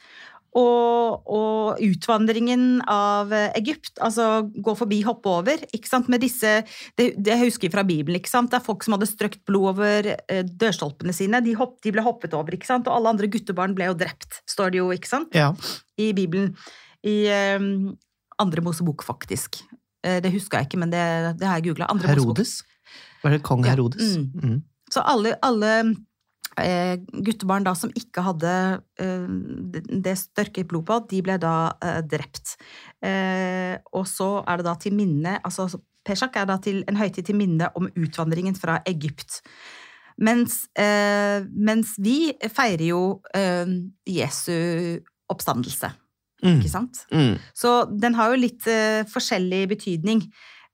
Og, 0.53 1.23
og 1.33 1.81
utvandringen 1.81 2.83
av 2.91 3.33
eh, 3.33 3.49
Egypt, 3.57 3.95
altså 4.05 4.45
gå 4.53 4.75
forbi, 4.77 5.01
hoppe 5.07 5.33
over, 5.33 5.65
ikke 5.73 5.89
sant? 5.89 6.11
Med 6.13 6.21
disse, 6.25 6.59
det, 7.01 7.15
det 7.17 7.39
husker 7.41 7.71
jeg 7.71 7.75
fra 7.75 7.87
Bibelen, 7.89 8.21
ikke 8.21 8.31
sant? 8.31 8.53
Det 8.53 8.61
er 8.61 8.67
folk 8.67 8.85
som 8.85 8.99
hadde 8.99 9.09
strøkt 9.09 9.41
blod 9.49 9.73
over 9.73 10.13
eh, 10.13 10.45
dørstolpene 10.45 11.17
sine, 11.17 11.41
de, 11.45 11.57
hopp, 11.57 11.79
de 11.85 11.95
ble 11.97 12.05
hoppet 12.05 12.37
over, 12.37 12.53
ikke 12.53 12.69
sant? 12.69 12.91
Og 12.91 12.99
alle 12.99 13.15
andre 13.17 13.33
guttebarn 13.33 13.77
ble 13.79 13.89
jo 13.89 13.99
drept, 14.05 14.43
står 14.53 14.75
det 14.75 14.83
jo, 14.83 14.93
ikke 14.93 15.15
sant? 15.15 15.33
Ja. 15.37 15.55
I 15.97 16.13
Bibelen. 16.17 16.53
I 17.09 17.17
eh, 17.33 17.71
andre 18.45 18.69
Mosebok, 18.69 19.09
faktisk. 19.09 19.63
Eh, 20.05 20.21
det 20.23 20.33
husker 20.35 20.59
jeg 20.59 20.67
ikke, 20.71 20.79
men 20.83 20.91
det, 20.91 21.03
det 21.41 21.47
har 21.49 21.61
jeg 21.61 21.71
googla. 21.71 21.87
Herodes? 22.07 22.63
Var 23.23 23.31
det 23.37 23.43
kong 23.47 23.65
Ja, 23.65 23.71
Herodes? 23.77 24.17
mm. 24.17 24.31
Mm. 24.43 24.63
Så 24.93 25.01
alle, 25.09 25.37
alle 25.43 25.71
eh, 26.61 26.97
guttebarn 27.25 27.65
da 27.65 27.73
som 27.79 27.91
ikke 27.97 28.25
hadde 28.27 28.51
eh, 29.01 29.29
det- 30.03 30.19
størket 30.19 30.69
blod 30.69 30.85
på, 30.91 30.99
de 31.09 31.23
ble 31.25 31.39
da 31.41 31.73
eh, 31.81 32.01
drept. 32.03 32.57
Eh, 33.03 33.79
og 33.93 34.05
så 34.11 34.43
er 34.47 34.57
det 34.61 34.67
da 34.69 34.75
til 34.83 34.93
minne 34.99 35.39
altså 35.45 35.71
Pesjak 36.03 36.35
er 36.35 36.49
da 36.51 36.57
til 36.59 36.81
en 36.91 36.97
høytid 36.99 37.29
til 37.29 37.37
minne 37.39 37.69
om 37.79 37.85
utvandringen 37.95 38.57
fra 38.59 38.81
Egypt. 38.91 39.37
Mens, 40.19 40.65
eh, 40.75 41.45
mens 41.55 41.93
vi 42.03 42.33
feirer 42.51 42.83
jo 42.89 43.21
eh, 43.39 43.71
Jesu 44.11 44.99
oppstandelse, 45.31 45.93
Mm. 46.43 46.59
ikke 46.59 46.73
sant? 46.73 47.05
Mm. 47.15 47.37
Så 47.55 47.85
den 48.03 48.17
har 48.19 48.33
jo 48.33 48.43
litt 48.43 48.67
uh, 48.67 49.07
forskjellig 49.11 49.67
betydning 49.77 50.27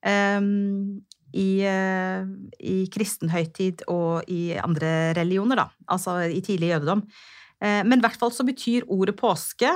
Um, 0.07 1.03
i, 1.35 1.61
uh, 1.67 2.25
i 2.63 2.87
kristen 2.95 3.31
høytid 3.33 3.83
og 3.91 4.29
i 4.31 4.55
andre 4.63 5.13
religioner, 5.19 5.59
da. 5.59 5.67
Altså 5.91 6.21
i 6.31 6.41
tidlig 6.45 6.73
jødedom. 6.73 7.03
Uh, 7.59 7.83
men 7.85 7.99
i 7.99 8.05
hvert 8.05 8.19
fall 8.21 8.33
så 8.35 8.47
betyr 8.47 8.87
ordet 8.89 9.17
påske 9.19 9.73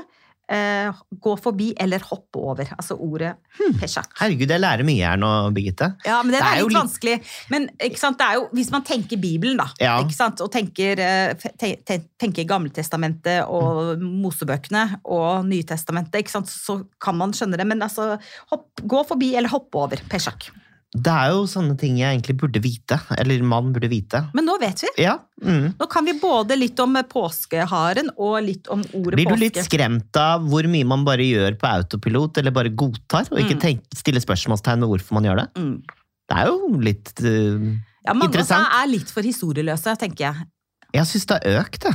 eh, 0.52 0.92
gå 1.24 1.32
forbi 1.40 1.70
eller 1.80 2.02
hoppe 2.04 2.36
over. 2.40 2.68
Altså 2.78 2.96
ordet 3.00 3.34
Hmm. 3.58 3.74
peshak. 3.80 4.10
Herregud, 4.20 4.48
jeg 4.48 4.60
lærer 4.60 4.84
mye 4.84 5.04
her 5.04 5.16
nå, 5.20 5.28
Birgitte. 5.52 5.90
Ja, 6.06 6.22
men 6.22 6.32
det, 6.32 6.40
Det 6.40 6.46
er 6.46 6.52
er 6.52 6.62
litt 6.62 6.72
litt- 6.72 6.78
vanskelig. 6.82 7.16
Men 7.50 7.68
sant? 7.96 8.18
Det 8.18 8.28
jo, 8.38 8.46
hvis 8.54 8.70
man 8.72 8.82
tenker 8.82 9.16
Bibelen, 9.20 9.56
da, 9.60 9.66
Ja. 9.80 9.96
sant? 10.08 10.40
og 10.40 10.50
tenker, 10.52 10.98
eh, 10.98 11.34
te, 11.34 11.76
te, 11.84 11.98
tenker 12.18 12.44
Gammeltestamentet 12.48 13.46
og 13.48 13.98
Mosebøkene 14.00 14.98
og 15.04 15.44
Nytestamentet, 15.46 16.28
sant? 16.28 16.46
så 16.48 16.84
kan 17.00 17.16
man 17.16 17.32
skjønne 17.32 17.56
det. 17.58 17.66
Men 17.66 17.80
altså, 17.82 18.18
hopp, 18.50 18.68
gå 18.82 19.04
forbi 19.06 19.34
eller 19.36 19.48
hoppe 19.48 19.74
over 19.74 19.96
peshak. 20.08 20.50
Det 20.92 21.08
er 21.08 21.30
jo 21.32 21.46
sånne 21.48 21.72
ting 21.80 21.94
jeg 21.96 22.12
egentlig 22.18 22.34
burde 22.42 22.60
vite. 22.60 22.98
Eller 23.16 23.40
man 23.48 23.70
burde 23.72 23.88
vite. 23.88 24.20
Men 24.36 24.44
nå 24.44 24.58
vet 24.60 24.82
vi. 24.84 24.90
Ja. 25.00 25.14
Mm. 25.40 25.70
Nå 25.78 25.86
kan 25.88 26.04
vi 26.04 26.12
både 26.20 26.58
litt 26.58 26.78
om 26.84 26.92
påskeharen 27.08 28.10
og 28.20 28.34
litt 28.44 28.68
om 28.68 28.82
ordet 28.98 29.16
Blir 29.16 29.24
du 29.24 29.32
påske. 29.32 29.40
litt 29.40 29.60
skremt 29.64 30.18
av 30.20 30.44
hvor 30.52 30.68
mye 30.68 30.84
man 30.84 31.06
bare 31.08 31.24
gjør 31.24 31.56
på 31.62 31.70
autopilot, 31.70 32.36
eller 32.42 32.52
bare 32.52 32.68
godtar, 32.76 33.24
og 33.32 33.40
ikke 33.40 33.56
Mm. 33.56 33.62
tenk, 33.64 33.80
stiller 33.96 34.20
spørsmålstegn 34.20 34.84
ved 34.84 34.92
hvorfor 34.92 35.12
man 35.16 35.24
gjør 35.30 35.40
det? 35.40 35.48
Mm. 35.56 35.82
Det 36.28 36.36
er 36.38 36.46
jo 36.52 36.76
litt 36.80 37.12
uh, 37.24 37.72
Ja, 38.04 38.12
mange 38.12 38.36
av 38.36 38.48
Mange 38.52 38.82
er 38.82 38.86
litt 38.92 39.10
for 39.10 39.22
historieløse, 39.22 39.96
tenker 39.98 40.28
jeg. 40.28 40.46
Jeg 40.92 41.06
syns 41.08 41.26
det 41.26 41.40
har 41.40 41.62
økt, 41.64 41.80
det. 41.88 41.94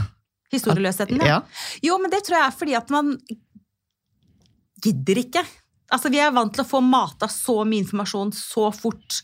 Historieløsheten, 0.58 1.22
ja. 1.22 1.26
Ja. 1.26 1.42
Jo, 1.84 1.98
men 2.02 2.10
det 2.10 2.24
tror 2.26 2.38
jeg 2.40 2.48
er 2.48 2.58
fordi 2.58 2.74
at 2.76 2.90
man 2.90 3.18
gidder 4.84 5.20
ikke. 5.22 5.44
Altså, 5.94 6.10
vi 6.12 6.20
er 6.20 6.34
vant 6.36 6.52
til 6.54 6.64
å 6.66 6.68
få 6.68 6.82
mata 6.84 7.30
så 7.32 7.62
mye 7.68 7.84
informasjon 7.86 8.34
så 8.36 8.68
fort. 8.76 9.22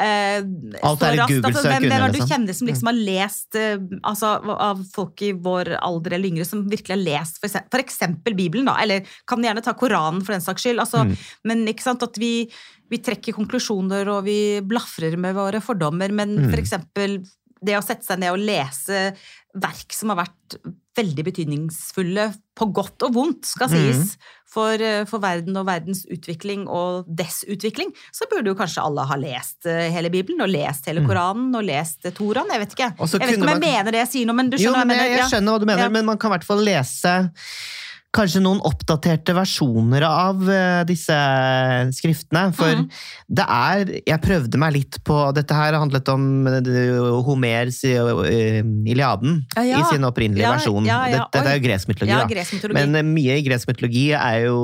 Eh, 0.00 0.40
Alt 0.86 1.02
er 1.04 1.18
raskt. 1.20 1.34
Google-søk 1.42 1.66
hvem, 1.68 1.82
hvem 1.84 1.92
er 1.92 2.00
det 2.06 2.06
du 2.14 2.18
liksom. 2.18 2.30
kjenner 2.30 2.56
som 2.56 2.68
liksom 2.70 2.88
har 2.88 2.96
lest 3.04 3.58
eh, 3.60 3.82
altså, 4.08 4.30
Av 4.54 4.78
folk 4.94 5.20
i 5.26 5.32
vår 5.36 5.74
alder 5.76 6.14
eller 6.16 6.30
yngre 6.30 6.46
som 6.48 6.62
virkelig 6.72 6.94
har 6.94 7.02
lest 7.02 7.40
for 7.42 7.82
eksempel 7.82 8.34
Bibelen, 8.38 8.64
da. 8.70 8.78
Eller 8.80 9.04
kan 9.28 9.44
gjerne 9.44 9.60
ta 9.66 9.74
Koranen 9.76 10.22
for 10.24 10.32
den 10.32 10.40
saks 10.46 10.64
skyld. 10.64 10.80
Altså, 10.80 11.04
Mm. 11.04 11.16
Men 11.44 11.66
ikke 11.68 11.84
sant, 11.84 12.02
at 12.02 12.16
vi, 12.18 12.48
vi 12.90 12.98
trekker 12.98 13.36
konklusjoner 13.36 14.08
og 14.08 14.24
vi 14.24 14.38
blafrer 14.64 15.18
med 15.20 15.36
våre 15.36 15.60
fordommer. 15.60 16.10
Men 16.10 16.34
Mm. 16.38 16.50
for 16.50 16.58
eksempel 16.62 17.20
det 17.62 17.76
å 17.76 17.84
sette 17.84 18.06
seg 18.08 18.18
ned 18.22 18.32
og 18.32 18.40
lese 18.40 19.12
verk 19.54 19.92
som 19.92 20.12
har 20.12 20.20
vært 20.26 20.58
veldig 20.96 21.24
betydningsfulle, 21.24 22.28
på 22.60 22.66
godt 22.76 23.02
og 23.06 23.14
vondt, 23.14 23.46
skal 23.46 23.68
Mm. 23.68 23.74
sies, 23.78 24.16
for, 24.46 24.72
eh, 24.74 25.04
for 25.06 25.18
verden 25.22 25.56
og 25.56 25.66
verdens 25.66 26.04
utvikling 26.10 26.66
og 26.68 27.06
dessutvikling, 27.08 27.92
så 28.12 28.26
burde 28.30 28.46
jo 28.50 28.54
kanskje 28.54 28.82
alle 28.84 29.06
ha 29.06 29.16
lest 29.16 29.66
eh, 29.66 29.88
hele 29.90 30.10
Bibelen, 30.10 30.40
og 30.42 30.48
lest 30.50 30.86
hele 30.86 31.00
Koranen, 31.06 31.54
og 31.56 31.64
lest 31.64 32.04
eh, 32.04 32.10
Toraen. 32.12 32.50
Jeg 32.50 32.60
vet 32.60 32.74
ikke. 32.76 32.90
Mm. 32.98 32.98
Jeg 32.98 33.20
vet 33.20 33.30
ikke 33.30 33.42
om 33.42 33.48
jeg 33.48 33.60
man- 33.60 33.60
mener 33.60 33.90
det 33.92 34.00
jeg 34.04 34.08
sier 34.08 34.26
nå, 34.26 34.34
men 34.34 34.50
du 34.50 34.56
Jo, 34.56 34.72
skjønner 34.72 34.86
men 34.86 34.98
hva 34.98 35.06
jeg 35.08 35.18
jeg 35.18 35.30
skjønner 35.30 35.52
hva 35.54 35.60
du 35.60 35.66
mener, 35.66 35.82
Ja. 35.82 35.88
men 35.88 36.04
man 36.04 36.18
kan 36.18 36.30
i 36.32 36.34
hvert 36.38 36.44
fall 36.44 36.58
lese 36.64 37.32
kanskje 38.14 38.40
noen 38.42 38.58
oppdaterte 38.66 39.34
versjoner 39.36 40.02
av 40.06 40.42
eh, 40.50 40.82
disse 40.88 41.16
skriftene. 41.94 42.48
For 42.56 42.82
mm. 42.82 42.86
det 43.38 43.46
er 43.46 43.92
Jeg 44.10 44.22
prøvde 44.24 44.60
meg 44.60 44.74
litt 44.74 44.98
på 45.06 45.18
Dette 45.36 45.54
her 45.54 45.76
handlet 45.78 46.08
om 46.10 46.48
eh, 46.50 46.98
Homers 47.26 47.80
eh, 47.86 48.60
Iliaden 48.90 49.40
Ja, 49.54 49.64
ja. 49.66 49.80
i 49.80 49.92
sin 49.92 50.06
opprinnelige 50.06 50.46
Ja, 50.46 50.54
versjon. 50.56 50.88
Dette, 50.88 51.44
er 51.44 51.58
jo 51.58 51.64
gresk 51.68 51.90
mytologi. 51.90 52.74
Men 52.74 53.12
mye 53.14 53.38
i 53.38 53.46
gresk 53.46 53.70
mytologi 53.70 54.08
er 54.18 54.40
jo 54.48 54.58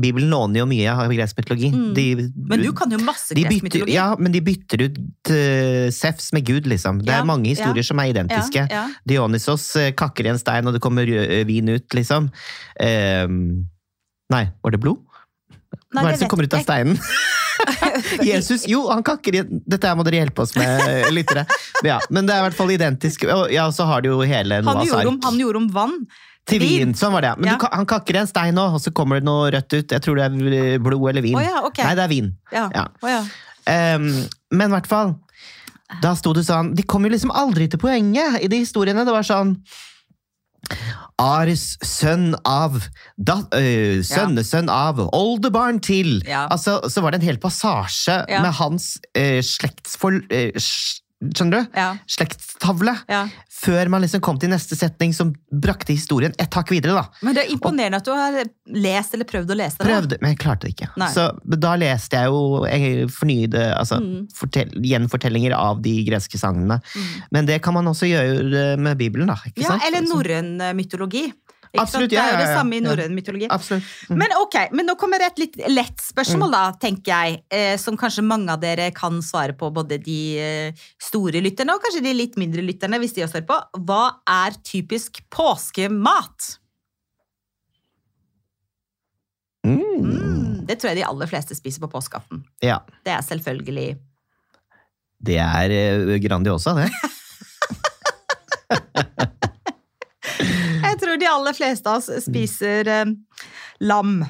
Bibelen 0.00 0.32
låner 0.32 0.62
jo 0.62 0.68
mye 0.70 0.96
av 0.96 1.12
gresk 1.12 1.38
mytologi. 1.42 1.72
Mm. 1.72 1.92
De, 1.96 2.06
men 2.48 2.64
du 2.64 2.70
kan 2.76 2.92
jo 2.92 3.00
masse 3.04 3.36
gresk 3.36 3.66
mytologi. 3.66 3.96
ja, 3.98 4.12
men 4.18 4.32
de 4.32 4.40
bytter 4.44 4.86
ut 4.86 5.00
Sefs 5.92 6.32
med 6.34 6.46
Gud, 6.48 6.66
liksom. 6.70 7.02
Det 7.04 7.12
er 7.14 7.26
mange 7.28 7.52
historier 7.52 7.84
som 7.86 8.00
er 8.00 8.12
identiske. 8.12 8.64
Dionysos 9.08 9.68
kakker 9.98 10.26
i 10.26 10.32
en 10.32 10.40
stein, 10.40 10.66
og 10.68 10.76
det 10.76 10.82
kommer 10.84 11.08
vin 11.48 11.70
ut, 11.72 11.86
liksom. 11.96 12.30
Ehm, 12.80 13.66
nei, 14.32 14.44
var 14.62 14.70
det 14.74 14.80
blod? 14.80 15.02
Hva 15.92 16.06
er 16.06 16.14
det 16.14 16.22
som 16.22 16.28
kommer 16.32 16.44
ut 16.48 16.54
av 16.56 16.62
steinen? 16.64 16.98
Jesus, 18.24 18.64
jo, 18.68 18.86
han 18.90 19.02
kakker 19.06 19.36
i 19.38 19.42
Dette 19.44 19.86
her 19.90 19.96
må 19.98 20.04
dere 20.06 20.22
hjelpe 20.22 20.42
oss 20.44 20.54
med, 20.56 20.80
eh, 20.88 21.08
lyttere. 21.12 21.44
Ja, 21.86 21.98
men 22.10 22.26
det 22.26 22.34
er 22.34 22.42
i 22.42 22.46
hvert 22.48 22.56
fall 22.58 22.72
identisk. 22.74 23.24
Og 23.28 23.52
så 23.76 23.86
har 23.88 24.02
de 24.04 24.08
jo 24.12 24.20
hele 24.26 24.60
Han 24.62 24.64
Noahs 24.66 24.92
om, 24.92 25.16
ark. 25.18 25.24
han 25.28 25.38
gjorde 25.40 25.60
om 25.62 25.68
vann 25.74 25.96
Til 26.48 26.58
vin, 26.62 26.94
sånn 26.98 27.12
var 27.14 27.22
det. 27.22 27.28
ja. 27.34 27.36
Men 27.38 27.50
Ja. 27.52 27.56
du, 27.60 27.66
han 27.70 27.86
kakker 27.86 28.16
en 28.22 28.26
stein 28.26 28.54
nå, 28.58 28.64
og 28.74 28.80
så 28.82 28.90
kommer 28.92 29.20
det 29.20 29.24
noe 29.28 29.50
rødt 29.54 29.72
ut. 29.78 29.92
Jeg 29.94 30.02
tror 30.02 30.16
det 30.18 30.24
er 30.26 30.78
blod 30.82 31.10
eller 31.12 31.22
vin. 31.22 31.36
Oh, 31.38 31.42
ja, 31.44 31.60
okay. 31.68 31.84
Nei, 31.86 31.94
det 31.94 32.02
er 32.02 32.08
vin. 32.10 32.32
Ja. 32.52 32.64
Ja. 32.74 32.86
Ja. 33.06 33.20
Ehm, 33.70 34.08
men 34.50 34.70
i 34.72 34.74
hvert 34.74 34.88
fall, 34.90 35.14
da 36.02 36.14
sto 36.16 36.32
det 36.32 36.42
sånn 36.48 36.74
De 36.74 36.82
kom 36.88 37.04
jo 37.04 37.10
liksom 37.12 37.30
aldri 37.30 37.68
til 37.70 37.78
poenget 37.78 38.40
i 38.42 38.48
de 38.48 38.58
historiene. 38.64 39.04
Det 39.06 39.12
var 39.14 39.22
sånn 39.22 39.54
Ares 41.22 41.76
sønn 41.84 42.32
av 42.48 42.80
da, 43.18 43.42
øh, 43.54 44.00
Sønnesønn 44.06 44.70
av 44.72 44.98
oldebarn 45.12 45.80
til 45.84 46.22
Ja. 46.26 46.46
Altså, 46.50 46.80
Så 46.88 47.00
var 47.00 47.10
det 47.12 47.20
en 47.20 47.26
hel 47.26 47.38
passasje 47.38 48.24
Ja. 48.28 48.42
med 48.42 48.52
hans 48.52 48.98
øh, 49.16 49.42
slektsfor... 49.42 50.20
øh, 50.30 50.52
skjønner 51.30 51.62
du? 51.62 51.78
Ja. 51.78 51.92
Slektstavle. 52.10 52.96
Ja. 53.08 53.24
Før 53.62 53.88
man 53.94 54.02
liksom 54.02 54.20
kom 54.24 54.38
til 54.42 54.50
neste 54.50 54.74
setning 54.74 55.12
som 55.14 55.30
brakte 55.52 55.94
historien 55.94 56.32
et 56.42 56.50
hakk 56.58 56.72
videre. 56.74 56.96
da. 56.98 57.04
Men 57.22 57.36
det 57.36 57.44
er 57.44 57.52
imponerende 57.54 58.00
at 58.00 58.04
du 58.08 58.10
har 58.10 58.40
lest 58.74 59.14
eller 59.14 59.28
prøvd 59.30 59.52
å 59.54 59.56
lese 59.60 59.78
det. 59.78 59.86
Prøvde, 59.86 60.18
men 60.22 60.32
jeg 60.34 60.40
klarte 60.42 60.66
det 60.66 60.72
ikke. 60.74 60.88
Nei. 60.98 61.10
Så 61.14 61.28
da 61.62 61.76
leste 61.78 62.18
jeg 62.18 62.32
jo 62.32 62.64
jeg 62.66 63.06
fornyede 63.14 63.62
altså, 63.78 64.00
Mm. 64.02 64.26
fortell, 64.34 64.70
gjenfortellinger 64.82 65.52
av 65.54 65.80
de 65.82 65.92
greske 66.04 66.38
sangene. 66.40 66.80
Mm. 66.96 67.22
Men 67.30 67.46
det 67.46 67.60
kan 67.62 67.74
man 67.74 67.86
også 67.86 68.08
gjøre 68.10 68.76
med 68.82 68.98
Bibelen, 68.98 69.28
da. 69.30 69.36
Ikke 69.46 69.62
Ja, 69.62 69.68
sant? 69.68 69.82
eller 69.86 70.02
norrøn 70.02 70.60
eh, 70.60 70.72
Absolutt? 71.80 72.10
Det 72.12 72.18
er 72.20 72.34
jo 72.34 72.40
det 72.42 72.50
samme 72.52 72.76
i 72.76 72.82
norrøn 72.84 73.14
mytologi. 73.16 73.48
Mm. 73.48 74.18
Men 74.20 74.34
ok, 74.42 74.56
men 74.76 74.86
nå 74.90 74.96
kommer 75.00 75.22
et 75.24 75.38
litt 75.40 75.54
lett 75.72 76.02
spørsmål, 76.04 76.52
da, 76.52 76.64
tenker 76.80 77.12
jeg. 77.12 77.38
Eh, 77.48 77.76
som 77.80 77.96
kanskje 78.00 78.24
mange 78.26 78.52
av 78.52 78.60
dere 78.60 78.90
kan 78.96 79.22
svare 79.24 79.56
på, 79.56 79.70
både 79.72 79.96
de 80.04 80.18
eh, 80.36 80.82
store 81.00 81.40
lytterne 81.44 81.76
og 81.76 81.84
kanskje 81.84 82.04
de 82.04 82.12
litt 82.16 82.36
mindre 82.40 82.64
lytterne, 82.66 83.00
hvis 83.00 83.16
de 83.16 83.24
også 83.24 83.40
hører 83.40 83.48
på. 83.48 83.60
Hva 83.88 84.02
er 84.28 84.58
typisk 84.68 85.22
påskemat? 85.32 86.58
Mm. 89.64 89.80
Mm, 89.80 90.54
det 90.68 90.76
tror 90.76 90.92
jeg 90.92 91.00
de 91.00 91.08
aller 91.08 91.30
fleste 91.30 91.56
spiser 91.56 91.80
på 91.84 91.92
påskeaften. 91.94 92.44
Ja. 92.64 92.82
Det 93.06 93.14
er 93.14 93.24
selvfølgelig 93.24 93.94
Det 95.22 95.38
er 95.38 95.76
eh, 95.78 96.18
Grandiosa, 96.20 96.76
det. 96.76 96.90
Tror 101.12 101.20
de 101.20 101.28
aller 101.28 101.52
fleste 101.52 101.90
av 101.92 101.98
oss 102.00 102.08
spiser 102.24 102.88
eh, 102.88 103.10
lam. 103.84 104.22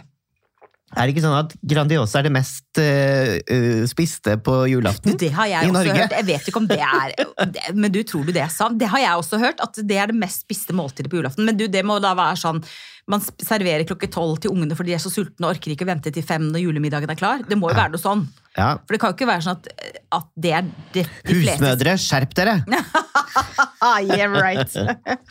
Er 0.93 1.07
det 1.09 1.13
ikke 1.15 1.23
sånn 1.25 1.37
at 1.39 1.53
Grandiosa 1.65 2.19
er 2.19 2.27
det 2.27 2.33
mest 2.35 2.81
eh, 2.83 3.85
spiste 3.89 4.35
på 4.45 4.57
julaften? 4.69 5.15
det 5.21 5.31
har 5.33 5.47
jeg 5.49 5.63
I 5.65 5.71
også 5.71 5.77
Norge? 5.79 5.95
hørt. 6.01 6.17
Jeg 6.19 6.27
vet 6.29 6.49
ikke 6.51 6.61
om 6.61 6.67
det 6.69 6.81
er 6.83 7.15
det- 7.55 7.71
Men 7.79 7.93
du 7.95 8.03
tror 8.03 8.27
du 8.27 8.33
det 8.35 8.43
er 8.43 8.51
sant? 8.53 8.77
Det 8.83 8.91
har 8.91 8.99
jeg 8.99 9.15
også 9.23 9.39
hørt, 9.41 9.63
at 9.63 9.79
det 9.79 9.97
er 9.97 10.11
det 10.11 10.19
mest 10.19 10.43
spiste 10.43 10.75
måltidet 10.75 11.09
på 11.09 11.21
julaften. 11.23 11.47
Men 11.47 11.57
du, 11.57 11.69
det 11.71 11.85
må 11.87 12.01
da 12.03 12.13
være 12.19 12.37
sånn 12.43 12.61
man 13.11 13.23
serverer 13.43 13.87
klokke 13.87 14.11
tolv 14.11 14.39
til 14.43 14.53
ungene 14.53 14.77
fordi 14.79 14.93
de 14.93 14.99
er 14.99 15.03
så 15.03 15.11
sultne 15.11 15.47
og 15.49 15.55
orker 15.57 15.73
ikke 15.73 15.87
å 15.87 15.91
vente 15.95 16.13
til 16.15 16.23
fem 16.27 16.51
når 16.51 16.67
julemiddagen 16.67 17.11
er 17.15 17.19
klar. 17.19 17.47
Det 17.47 17.57
må 17.59 17.71
jo 17.71 17.79
være 17.79 17.95
noe 17.95 18.03
sånn. 18.03 18.27
Ja. 18.57 18.75
For 18.85 18.93
det 18.93 18.99
kan 19.01 19.13
jo 19.13 19.17
ikke 19.17 19.27
være 19.31 19.45
sånn 19.47 19.57
at, 19.57 19.69
at 20.13 20.27
det 20.45 20.51
er 20.53 20.67
det, 20.93 21.05
de 21.25 21.37
Husmødre, 21.39 21.95
skjerp 21.97 22.35
dere! 22.37 22.59
Ah, 23.81 23.97
yeah, 24.05 24.29
right. 24.29 24.75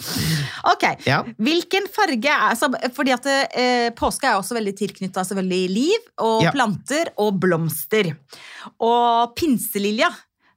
ok. 0.73 0.85
Ja. 1.05 1.19
Hvilken 1.37 1.85
farge 1.93 2.33
er 2.33 2.55
så, 2.57 2.71
Fordi 2.95 3.13
at 3.13 3.27
eh, 3.29 3.91
påske 3.97 4.25
er 4.25 4.39
også 4.39 4.57
veldig 4.57 4.73
tilknytta 4.79 5.23
liv 5.45 6.09
og 6.17 6.41
Ja. 6.47 6.51
planter 6.55 7.13
og 7.21 7.37
blomster. 7.39 8.09
Og 8.81 9.35
pinselilja, 9.37 10.09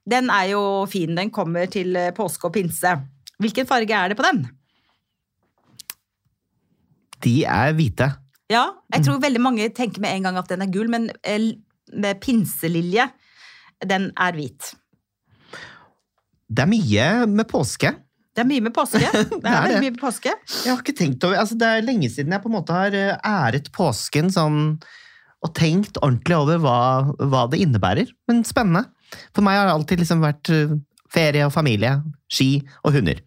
den 0.09 0.29
er 0.33 0.49
jo 0.55 0.63
fin. 0.89 1.13
Den 1.15 1.29
kommer 1.29 1.69
til 1.69 1.95
eh, 1.95 2.09
påske 2.17 2.45
og 2.49 2.53
pinse. 2.57 2.95
Hvilken 3.39 3.67
farge 3.69 3.93
er 3.93 4.09
det 4.09 4.17
på 4.17 4.25
den? 4.25 4.47
De 7.25 7.43
er 7.45 7.73
hvite. 7.77 8.09
Ja, 8.49 8.67
jeg 8.93 9.01
Mm. 9.01 9.05
tror 9.05 9.21
veldig 9.21 9.41
mange 9.41 9.69
tenker 9.73 9.99
med 10.01 10.15
en 10.15 10.23
gang 10.23 10.37
at 10.37 10.47
den 10.47 10.61
er 10.61 10.67
gul, 10.71 10.87
men 10.89 11.09
eh, 11.23 11.53
pinselilje, 12.21 13.07
den 13.85 14.09
er 14.17 14.35
hvit. 14.37 14.73
Det 16.45 16.63
er 16.63 16.69
mye 16.69 17.07
med 17.31 17.47
påske. 17.49 17.91
Det 18.35 18.43
er 18.43 18.49
mye 18.49 18.63
med 18.65 18.73
påske. 18.75 18.99
Det 19.13 19.23
er, 19.23 19.29
Det 19.31 19.51
er 19.51 19.63
veldig 19.63 19.81
mye 19.85 19.93
med 19.95 20.01
påske. 20.01 20.33
Jeg 20.35 20.71
har 20.73 20.81
ikke 20.83 20.97
tenkt 20.97 21.23
over, 21.23 21.39
altså 21.39 21.55
Det 21.59 21.67
er 21.71 21.85
lenge 21.87 22.09
siden 22.11 22.35
jeg 22.35 22.43
på 22.43 22.51
en 22.51 22.57
måte 22.57 22.75
har 22.75 22.95
eh, 22.97 23.15
æret 23.23 23.71
påsken 23.75 24.31
sånn 24.33 24.59
og 25.45 25.51
tenkt 25.53 25.99
ordentlig 26.01 26.35
over 26.37 26.57
hva, 26.63 26.79
hva 27.21 27.45
det 27.51 27.59
innebærer. 27.61 28.09
Men 28.27 28.43
spennende. 28.47 28.87
For 29.35 29.45
meg 29.45 29.59
har 29.59 29.69
det 29.69 29.75
alltid 29.77 30.01
liksom 30.01 30.23
vært 30.25 30.51
eh, 30.51 30.73
ferie 31.13 31.45
og 31.45 31.53
familie, 31.53 31.99
ski 32.31 32.49
og 32.83 32.97
hunder. 32.97 33.21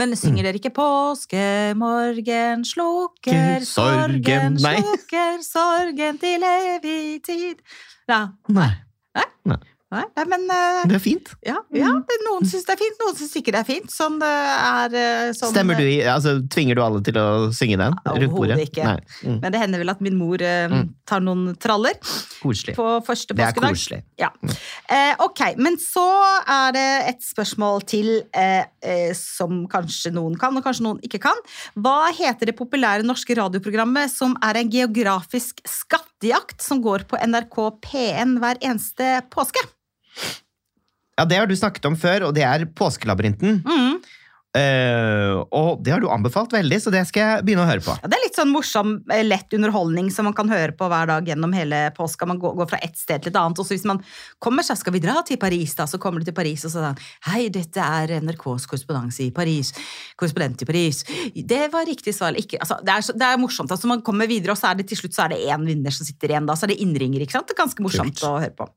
Men 0.00 0.14
synger 0.16 0.46
dere 0.48 0.56
ikke 0.56 0.72
påskemorgen 0.72 2.62
slukker 2.64 3.60
Sorgen, 3.68 4.56
sorgen, 4.56 4.56
nei. 4.64 4.78
slukker 4.80 5.42
sorgen 5.44 6.20
til 6.22 6.46
evig 6.48 7.20
tid? 7.26 7.60
Ja. 8.08 8.24
Nei. 8.48 8.70
Nei? 9.14 9.28
Nei. 9.44 9.58
Nei, 9.92 10.22
men 10.24 10.46
uh, 10.48 10.86
Det 10.88 10.94
er 10.96 11.02
fint. 11.04 11.26
ja, 11.44 11.58
ja, 11.76 11.90
noen 12.24 12.46
syns 12.48 12.62
det 12.64 12.72
er 12.72 12.78
fint, 12.80 12.94
noen 13.02 13.16
syns 13.18 13.34
ikke 13.36 13.52
det 13.52 13.58
er 13.60 13.66
fint. 13.68 13.90
Sånn 13.92 14.14
det 14.22 14.28
er 14.30 14.94
eh, 14.96 15.32
sånn, 15.36 15.50
Stemmer 15.52 15.76
du 15.76 15.82
i, 15.84 15.98
altså 16.08 16.32
Tvinger 16.48 16.78
du 16.78 16.80
alle 16.80 17.02
til 17.04 17.18
å 17.20 17.24
synge 17.52 17.76
den? 17.76 17.98
Overhodet 18.08 18.56
ikke. 18.70 18.94
Mm. 19.20 19.36
Men 19.42 19.52
det 19.52 19.60
hender 19.60 19.82
vel 19.82 19.92
at 19.92 20.00
min 20.00 20.16
mor 20.16 20.40
eh, 20.40 20.64
Mm. 20.72 20.86
tar 21.04 21.20
noen 21.20 21.50
traller 21.60 21.98
Koselig. 22.40 22.72
på 22.78 22.86
første 23.04 23.36
Det 23.36 23.44
er 23.44 23.52
koselig. 23.58 23.98
Ja. 24.16 24.30
Eh, 24.88 25.12
ok, 25.20 25.42
men 25.60 25.76
så 25.82 26.06
er 26.48 26.72
det 26.78 26.86
et 27.12 27.20
spørsmål 27.26 27.84
til 27.92 28.08
eh, 28.32 28.64
eh, 28.80 29.12
som 29.18 29.66
kanskje 29.68 30.14
noen 30.16 30.38
kan, 30.40 30.56
og 30.56 30.64
kanskje 30.64 30.86
noen 30.88 31.04
ikke 31.04 31.20
kan. 31.28 31.36
Hva 31.76 32.08
heter 32.16 32.48
det 32.48 32.56
populære 32.56 33.04
norske 33.04 33.36
radioprogrammet 33.36 34.08
som 34.14 34.38
er 34.40 34.62
en 34.62 34.72
geografisk 34.72 35.60
skattejakt 36.22 36.62
som 36.62 36.82
går 36.82 37.02
på 37.08 37.18
NRK 37.18 37.56
P1 37.82 38.38
hver 38.38 38.56
eneste 38.62 39.22
påske? 39.30 39.58
Ja, 41.16 41.24
det 41.24 41.36
har 41.36 41.46
du 41.46 41.56
snakket 41.56 41.84
om 41.84 41.96
før, 41.96 42.28
og 42.28 42.34
det 42.34 42.42
er 42.46 42.64
Påskelabyrinten. 42.66 43.62
Mm. 43.66 43.98
Eh, 44.52 45.32
og 45.56 45.78
det 45.80 45.94
har 45.94 46.02
du 46.02 46.10
anbefalt 46.12 46.52
veldig, 46.52 46.76
så 46.84 46.90
det 46.92 47.06
skal 47.08 47.22
jeg 47.24 47.44
begynne 47.46 47.62
å 47.64 47.68
høre 47.70 47.80
på. 47.80 47.94
Ja, 48.02 48.08
det 48.12 48.18
er 48.18 48.24
litt 48.26 48.36
sånn 48.36 48.50
morsom, 48.52 48.90
eh, 49.10 49.22
lett 49.24 49.54
underholdning 49.56 50.10
som 50.12 50.26
man 50.28 50.34
kan 50.36 50.50
høre 50.52 50.74
på 50.76 50.88
hver 50.92 51.06
dag 51.08 51.24
gjennom 51.30 51.54
hele 51.56 51.78
påska. 51.96 52.26
Man 52.28 52.38
går, 52.42 52.52
går 52.60 52.68
fra 52.68 52.80
ett 52.84 52.98
sted 53.00 53.22
til 53.24 53.32
et 53.32 53.38
annet. 53.40 53.58
Og 53.58 53.64
så 53.64 53.72
hvis 53.72 53.86
man 53.88 54.02
kommer 54.44 54.62
seg, 54.62 54.76
skal 54.76 54.92
vi 54.92 55.00
dra 55.00 55.22
til 55.24 55.40
Paris, 55.40 55.72
da, 55.78 55.86
så 55.88 55.96
kommer 55.98 56.20
du 56.20 56.28
til 56.28 56.36
Paris 56.36 56.66
og 56.68 56.70
så 56.74 56.82
sånn 56.84 57.00
Hei, 57.30 57.48
dette 57.48 57.80
er 57.80 58.12
NRKs 58.20 58.68
korrespondanse 58.68 59.24
i 59.24 59.30
Paris. 59.32 59.72
Korrespondent 60.20 60.60
i 60.62 60.68
Paris. 60.68 61.02
Det 61.32 61.62
var 61.72 61.88
riktig 61.88 62.12
svar. 62.14 62.36
Ikke, 62.36 62.60
altså, 62.60 62.76
det, 62.84 62.92
er, 62.92 63.00
så- 63.08 63.16
det 63.16 63.22
er 63.32 63.40
morsomt. 63.40 63.72
Altså, 63.72 63.88
man 63.88 64.02
kommer 64.04 64.28
videre, 64.28 64.52
og 64.52 64.60
så 64.60 64.70
er 64.74 64.82
det 64.82 64.88
til 64.92 65.00
slutt 65.00 65.16
så 65.16 65.24
er 65.24 65.28
det 65.36 65.46
én 65.48 65.64
vinner 65.64 65.90
som 65.96 66.04
sitter 66.04 66.28
igjen. 66.36 66.46
Da, 66.46 66.52
så 66.60 66.68
er 66.68 66.74
det 66.76 66.80
innringer. 66.84 67.24
ikke 67.24 67.38
sant? 67.40 67.48
Det 67.48 67.56
er 67.56 67.64
ganske 67.64 67.80
morsomt 67.88 68.20
Kult. 68.20 68.28
å 68.28 68.36
høre 68.42 68.52
på. 68.52 68.68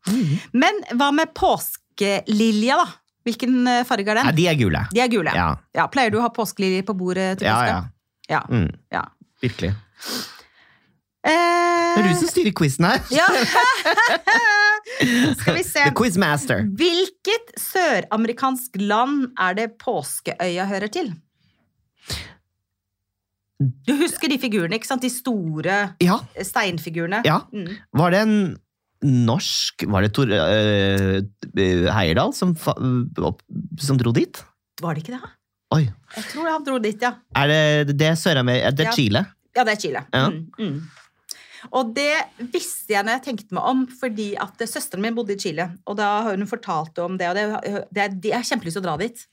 Men 0.55 0.79
hva 0.95 1.11
med 1.11 1.35
påskelilja, 1.35 2.79
da? 2.79 2.93
Hvilken 3.25 3.65
eh, 3.67 3.81
farge 3.89 4.11
er 4.13 4.19
den? 4.21 4.35
de 4.37 4.45
er 4.51 4.55
gule. 4.59 4.83
De 4.93 4.99
er 5.01 5.09
gule. 5.09 5.31
Ja, 5.35 5.49
Ja, 5.75 5.87
Pleier 5.91 6.11
du 6.13 6.19
å 6.19 6.21
ha 6.25 6.29
påskeliljer 6.33 6.83
på 6.85 6.93
bordet 6.97 7.39
til 7.41 7.47
ja. 7.49 7.55
påske? 7.57 7.89
ja. 8.29 8.29
ja. 8.29 8.41
Mm, 8.49 8.69
ja. 8.93 9.03
virkelig. 9.41 9.73
Eh, 11.25 11.95
Det 11.95 12.03
er 12.03 12.07
du 12.11 12.15
som 12.19 12.29
styrer 12.29 12.53
quizen 12.53 12.85
her. 12.85 12.99
Ja. 13.09 13.25
Skal 15.41 15.55
vi 15.57 15.63
se. 15.65 15.81
The 15.87 15.93
Quizmaster. 15.97 16.61
Hvilket 16.77 17.55
søramerikansk 17.59 18.77
land 18.79 19.31
er 19.41 19.53
det 19.57 19.71
påskeøya 19.81 20.65
hører 20.69 20.87
til? 20.93 21.09
Du 23.87 23.93
husker 23.97 24.27
de 24.29 24.37
figurene, 24.41 24.75
ikke 24.77 24.87
sant? 24.89 25.01
De 25.05 25.09
store 25.09 25.77
Ja, 26.03 26.17
steinfigurene. 26.43 27.21
ja. 27.25 27.39
Mm. 27.55 27.71
Var 27.95 28.11
det 28.13 28.19
en 28.25 28.35
norsk 29.03 29.83
Var 29.91 30.05
det 30.05 30.11
Tor 30.15 30.31
Heierdal 30.31 32.31
eh, 32.31 32.37
som, 32.37 32.53
som 32.55 33.99
dro 33.99 34.13
dit? 34.15 34.39
Var 34.81 34.95
det 34.95 35.03
ikke 35.03 35.17
det? 35.17 35.31
Oi. 35.75 35.83
Jeg 36.15 36.27
tror 36.31 36.49
han 36.49 36.65
dro 36.65 36.77
dit, 36.79 37.01
ja. 37.01 37.15
Er 37.35 37.51
det, 37.51 37.97
det 37.99 38.11
er 38.11 38.71
Det 38.71 38.87
er. 38.87 38.95
Chile? 38.95 39.25
Ja, 39.55 39.63
det 39.63 39.75
er 39.75 39.81
Chile. 39.81 40.05
Ja. 40.13 40.29
Mm, 40.29 40.45
mm. 40.59 40.79
Og 41.73 41.93
det 41.95 42.13
visste 42.53 42.93
jeg 42.93 43.05
når 43.05 43.17
jeg 43.17 43.23
tenkte 43.29 43.55
meg 43.57 43.69
om, 43.71 43.85
fordi 44.01 44.33
at 44.37 44.59
søsteren 44.69 45.01
min 45.01 45.15
bodde 45.17 45.33
i 45.33 45.41
Chile. 45.41 45.71
Og 45.89 45.97
da 45.97 46.09
har 46.27 46.37
hun 46.37 46.49
fortalt 46.49 46.99
om 47.01 47.17
det, 47.17 47.31
og 47.31 47.89
det, 47.95 48.09
det 48.21 48.31
jeg 48.31 48.37
har 48.37 48.49
kjempelyst 48.51 48.77
til 48.77 48.83
å 48.83 48.87
dra 48.89 48.97
dit. 49.01 49.23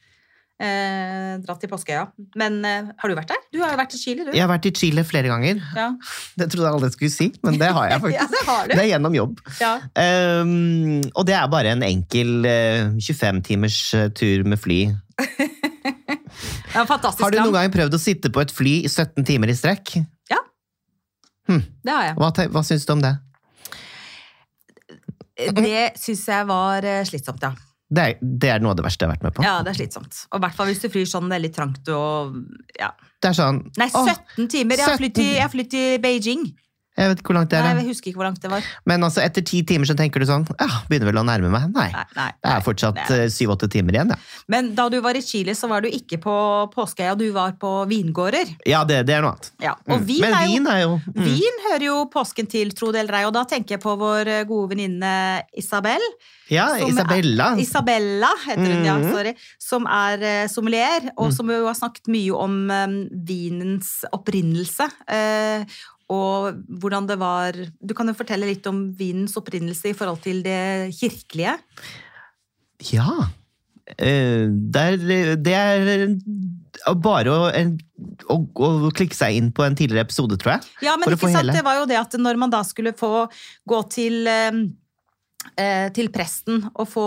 Eh, 0.62 1.38
dratt 1.42 1.58
til 1.62 1.70
Påskeøya. 1.72 2.04
Men 2.38 2.60
eh, 2.68 2.90
har 3.00 3.10
du 3.10 3.16
vært 3.16 3.32
der? 3.32 3.40
Du 3.50 3.58
har 3.62 3.72
jo 3.72 3.78
vært 3.80 3.96
i 3.96 3.98
Chile, 3.98 4.26
du. 4.28 4.30
Jeg 4.36 4.44
har 4.44 4.50
vært 4.50 4.68
i 4.68 4.72
Chile 4.76 5.02
flere 5.08 5.30
ganger. 5.32 5.62
Ja, 5.74 5.88
Det 6.38 6.50
trodde 6.52 6.68
jeg 6.68 6.76
aldri 6.76 6.90
skulle 6.94 7.14
si, 7.14 7.28
men 7.42 7.58
det 7.58 7.70
har 7.74 7.88
jeg 7.90 7.96
ja 7.96 8.02
faktisk. 8.04 8.36
det 8.36 8.42
har 8.50 8.68
du. 8.68 8.74
Det 8.74 8.82
er 8.84 8.90
gjennom 8.92 9.16
jobb. 9.16 9.40
Ja. 9.58 9.72
Um, 10.44 11.00
og 11.16 11.26
det 11.26 11.34
er 11.38 11.48
bare 11.50 11.72
en 11.74 11.82
enkel 11.86 12.46
uh, 12.46 12.92
25 13.00 13.42
timers 13.48 13.80
eh, 13.98 14.06
tur 14.14 14.46
med 14.46 14.60
fly. 14.62 14.78
Fantastisk 16.72 17.20
Har 17.24 17.34
du 17.34 17.40
noen 17.42 17.56
gang 17.56 17.74
prøvd 17.74 17.98
å 17.98 18.00
sitte 18.00 18.30
på 18.32 18.40
et 18.44 18.54
fly 18.54 18.78
i 18.86 18.88
17 18.90 19.26
timer 19.28 19.50
i 19.52 19.56
strekk? 19.58 19.96
ja 20.30 20.38
Det 21.50 21.92
har 21.92 22.06
jeg. 22.12 22.16
Hva, 22.22 22.30
hva 22.54 22.62
syns 22.64 22.86
du 22.88 22.94
om 22.94 23.02
det? 23.02 23.12
Det 25.58 25.84
syns 25.98 26.24
jeg 26.28 26.48
var 26.48 26.86
eh, 26.86 27.02
slitsomt, 27.08 27.42
ja. 27.42 27.52
Det 27.92 28.02
er, 28.02 28.20
det 28.22 28.48
er 28.48 28.62
noe 28.64 28.72
av 28.72 28.78
det 28.78 28.84
verste 28.86 29.04
jeg 29.04 29.10
har 29.10 29.16
vært 29.18 29.24
med 29.26 29.34
på. 29.36 29.44
Ja, 29.44 29.54
det 29.64 29.74
er 29.74 29.78
slitsomt. 29.82 30.22
Og 30.32 30.40
i 30.40 30.44
hvert 30.46 30.56
fall 30.56 30.70
hvis 30.70 30.80
du 30.80 30.88
flyr 30.92 31.08
sånn 31.10 31.28
veldig 31.32 31.50
trangt 31.52 31.90
og 31.92 32.38
ja. 32.78 32.88
Det 33.22 33.30
er 33.30 33.36
sånn 33.36 33.60
Nei, 33.78 33.88
åh, 33.92 34.08
17 34.08 34.48
timer! 34.50 34.80
Jeg 34.80 34.88
har 34.88 35.00
flydd 35.02 35.16
til, 35.18 35.28
17. 35.28 35.34
jeg 35.36 35.44
har 35.44 35.52
flytt 35.52 35.70
til 35.74 35.98
Beijing. 36.02 36.46
Jeg 36.96 37.08
vet 37.08 37.20
ikke 37.22 37.30
hvor 37.32 37.38
langt 37.38 37.48
det 37.48 37.56
er. 37.58 37.62
Nei, 37.64 37.82
jeg 37.82 37.88
husker 37.88 38.10
ikke 38.10 38.18
hvor 38.20 38.26
langt 38.28 38.42
det 38.42 38.50
var. 38.52 38.62
Men 38.84 39.00
altså, 39.06 39.22
etter 39.24 39.40
ti 39.48 39.62
timer 39.64 39.88
så 39.88 39.94
tenker 39.96 40.20
du 40.20 40.26
sånn 40.28 40.44
Ja, 40.60 40.66
begynner 40.90 41.08
vel 41.08 41.20
å 41.22 41.24
nærme 41.24 41.48
meg. 41.48 41.70
Nei. 41.72 41.86
Nei, 41.94 42.04
nei, 42.18 42.26
Det 42.42 42.50
er 42.52 42.60
fortsatt 42.66 42.98
eh, 43.16 43.22
syv-åtte 43.32 43.68
timer 43.72 43.96
igjen, 43.96 44.12
ja. 44.12 44.18
Men 44.52 44.74
da 44.76 44.88
du 44.92 44.98
var 45.00 45.16
i 45.16 45.22
Chile, 45.24 45.54
så 45.56 45.70
var 45.72 45.80
du 45.80 45.88
ikke 45.88 46.18
på 46.20 46.34
påskeøya, 46.74 47.14
du 47.16 47.30
var 47.32 47.52
på 47.56 47.70
vingårder. 47.88 48.52
Ja, 48.68 48.82
det, 48.84 49.06
det 49.08 49.16
er 49.16 49.24
noe 49.24 49.32
annet. 49.38 49.50
Ja, 49.64 49.72
og 49.88 50.02
Mm. 50.02 50.04
vin 50.06 50.20
Men 50.20 50.34
er 50.34 50.44
jo 50.44 50.52
vin 50.52 50.66
er 50.66 50.80
jo 50.82 50.92
mm. 51.06 51.24
Vin 51.24 51.58
hører 51.70 51.84
jo 51.86 51.96
påsken 52.12 52.46
til, 52.52 52.70
tro 52.76 52.92
det 52.92 53.00
eller 53.06 53.14
ei, 53.22 53.24
og 53.24 53.32
da 53.34 53.44
tenker 53.48 53.76
jeg 53.78 53.80
på 53.86 53.96
vår 53.98 54.28
eh, 54.28 54.44
gode 54.44 54.74
venninne 54.74 55.14
Isabel. 55.56 56.00
Ja, 56.52 56.66
Isabella. 56.84 57.52
er- 57.54 57.60
Isabella. 57.62 58.28
Heter 58.44 58.68
hun, 58.74 58.84
ja, 58.84 58.98
Mhm. 58.98 59.12
sorry. 59.14 59.32
Som 59.58 59.86
er 59.86 60.20
eh, 60.22 60.46
sommelier, 60.52 61.08
og 61.16 61.30
Mm. 61.30 61.32
som 61.32 61.48
jo 61.48 61.64
har 61.66 61.74
snakket 61.78 62.08
mye 62.12 62.34
om 62.36 62.70
um, 62.70 63.08
vinens 63.24 64.04
opprinnelse. 64.12 64.90
eh, 65.08 65.64
og 66.10 66.58
hvordan 66.82 67.06
det 67.08 67.18
var 67.20 67.56
Du 67.80 67.94
kan 67.96 68.08
jo 68.10 68.16
fortelle 68.16 68.48
litt 68.48 68.66
om 68.70 68.84
vinens 68.98 69.36
opprinnelse 69.38 69.92
i 69.92 69.96
forhold 69.96 70.22
til 70.24 70.42
det 70.44 70.90
kirkelige. 70.98 71.54
Ja. 72.90 73.28
Eh, 73.98 74.48
det 74.48 74.82
er, 74.82 75.36
det 75.36 75.54
er 75.56 76.04
bare 77.02 77.32
å, 77.32 77.48
å, 78.32 78.36
å 78.36 78.92
klikke 78.94 79.16
seg 79.16 79.38
inn 79.38 79.50
på 79.54 79.64
en 79.66 79.76
tidligere 79.78 80.06
episode, 80.06 80.38
tror 80.40 80.56
jeg. 80.56 80.70
Ja, 80.88 80.96
men 80.98 81.12
ikke 81.12 81.28
sant, 81.28 81.42
hele. 81.42 81.56
det 81.56 81.64
var 81.66 81.80
jo 81.80 81.88
det 81.90 81.98
at 82.00 82.16
når 82.20 82.40
man 82.40 82.52
da 82.52 82.62
skulle 82.66 82.94
få 82.96 83.26
gå 83.68 83.82
til 83.92 84.30
eh, 84.30 84.62
eh, 85.58 85.88
til 85.94 86.10
presten 86.14 86.64
og 86.72 86.88
få 86.90 87.06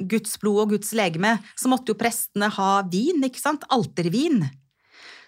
Guds 0.00 0.38
blod 0.42 0.64
og 0.64 0.74
Guds 0.76 0.92
legeme, 0.96 1.36
så 1.58 1.70
måtte 1.72 1.92
jo 1.92 2.00
prestene 2.00 2.50
ha 2.56 2.70
vin, 2.90 3.24
ikke 3.28 3.42
sant? 3.42 3.66
Altervin. 3.74 4.42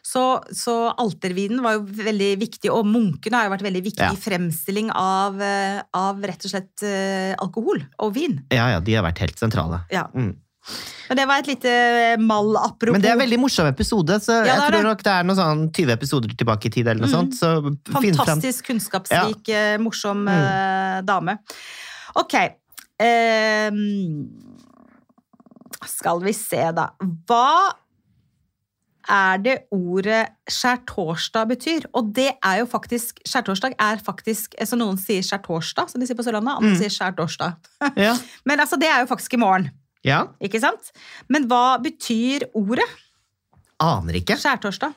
Så, 0.06 0.22
så 0.54 0.72
altervinen 1.02 1.58
var 1.64 1.72
jo 1.80 1.80
veldig 1.98 2.28
viktig, 2.38 2.70
og 2.70 2.86
munkene 2.86 3.40
har 3.40 3.48
jo 3.48 3.54
vært 3.56 3.64
veldig 3.66 3.80
viktig 3.88 4.04
Ja. 4.06 4.12
fremstilling 4.14 4.92
av, 4.94 5.40
eh, 5.42 5.80
av 5.98 6.20
rett 6.22 6.44
og 6.46 6.52
slett 6.52 6.84
eh, 6.86 7.32
alkohol 7.42 7.80
og 7.98 8.12
vin. 8.14 8.36
Ja, 8.54 8.68
ja, 8.76 8.80
de 8.80 8.94
har 8.94 9.02
vært 9.08 9.18
helt 9.24 9.40
sentrale. 9.42 9.80
Ja. 9.90 10.04
Mm. 10.14 10.36
Men 11.08 11.18
det 11.18 11.24
var 11.30 11.38
et 11.42 11.46
lite 11.50 11.72
mall 12.22 12.56
apropos. 12.58 12.92
Men 12.96 13.02
det 13.02 13.10
er 13.10 13.16
en 13.18 13.20
veldig 13.24 13.38
morsom 13.38 13.66
episode, 13.70 14.16
så 14.22 14.40
Ja, 14.46 14.56
jeg 14.60 14.72
tror 14.72 14.82
nok 14.86 15.02
det 15.06 15.12
er 15.12 15.26
noen 15.26 15.38
sånn 15.38 15.60
20 15.72 15.92
episoder 15.94 16.32
tilbake 16.38 16.66
i 16.66 16.70
tid, 16.74 16.86
eller 16.88 17.02
noe 17.06 17.10
Mm. 17.10 17.16
sånt. 17.18 17.34
Så 17.38 17.50
Fantastisk 17.94 18.66
kunnskapsrik, 18.70 19.46
ja. 19.50 19.78
morsom 19.78 20.24
Mm. 20.26 20.30
eh, 20.38 21.02
dame. 21.02 21.38
Ok. 22.16 22.34
ehm, 22.98 24.26
skal 25.86 26.20
vi 26.24 26.32
se, 26.32 26.62
da. 26.72 26.90
Hva 27.28 27.72
er 29.08 29.38
det 29.38 29.54
ordet 29.74 30.22
skjærtorsdag 30.50 31.48
betyr? 31.48 31.86
Og 31.94 32.12
det 32.14 32.28
er 32.44 32.58
jo 32.60 32.66
faktisk 32.66 33.20
Skjærtorsdag 33.26 33.74
er 33.78 33.96
faktisk 34.02 34.54
Så 34.66 34.76
noen 34.78 34.98
sier 34.98 35.22
skjærtorsdag, 35.22 35.90
som 35.90 36.00
de 36.00 36.06
sier 36.06 36.16
på 36.18 36.24
Sørlandet. 36.26 36.56
Andre 36.56 36.72
Mm. 36.74 36.78
sier 36.80 36.92
skjærtorsdag. 36.94 37.56
Ja. 37.96 38.16
Men 38.44 38.60
altså, 38.60 38.76
det 38.78 38.88
er 38.88 39.00
jo 39.04 39.06
faktisk 39.10 39.34
i 39.34 39.36
morgen. 39.42 39.70
ja. 40.04 40.24
Ikke 40.40 40.60
sant? 40.60 40.92
Men 41.28 41.46
hva 41.48 41.78
betyr 41.82 42.46
ordet 42.54 42.86
Aner 43.80 44.14
ikke. 44.22 44.36
skjærtorsdag? 44.40 44.94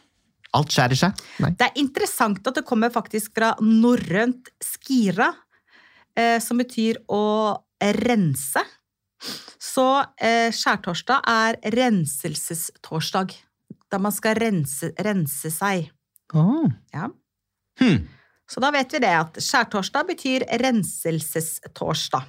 Alt 0.54 0.72
skjærer 0.74 0.96
seg. 0.98 1.14
Nei. 1.44 1.52
Det 1.60 1.68
er 1.68 1.76
interessant 1.82 2.48
at 2.48 2.56
det 2.56 2.66
kommer 2.66 2.90
faktisk 2.90 3.36
fra 3.38 3.52
norrønt 3.62 4.48
skira, 4.64 5.34
eh, 6.18 6.40
som 6.40 6.58
betyr 6.58 6.98
å 7.10 7.60
rense. 7.82 8.64
Så 9.60 9.86
eh, 10.18 10.50
skjærtorsdag 10.56 11.22
er 11.28 11.60
renselsestorsdag. 11.76 13.36
Da 13.92 13.98
man 13.98 14.12
skal 14.14 14.36
rense, 14.36 14.92
rense 15.02 15.50
seg. 15.52 15.90
Oh. 16.38 16.68
Ja. 16.94 17.08
Hmm. 17.80 18.04
Så 18.50 18.62
da 18.62 18.72
vet 18.74 18.92
vi 18.94 19.00
det 19.00 19.14
at 19.14 19.38
skjærtorsdag 19.42 20.08
betyr 20.10 20.46
renselsestorsdag. 20.62 22.24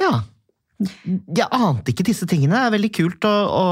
Ja. 0.00 0.20
Jeg 0.80 1.44
ante 1.52 1.92
ikke 1.92 2.06
disse 2.08 2.24
tingene. 2.24 2.56
Det 2.56 2.60
er 2.70 2.72
veldig 2.72 2.88
kult 2.96 3.24
å, 3.28 3.32
å 3.52 3.64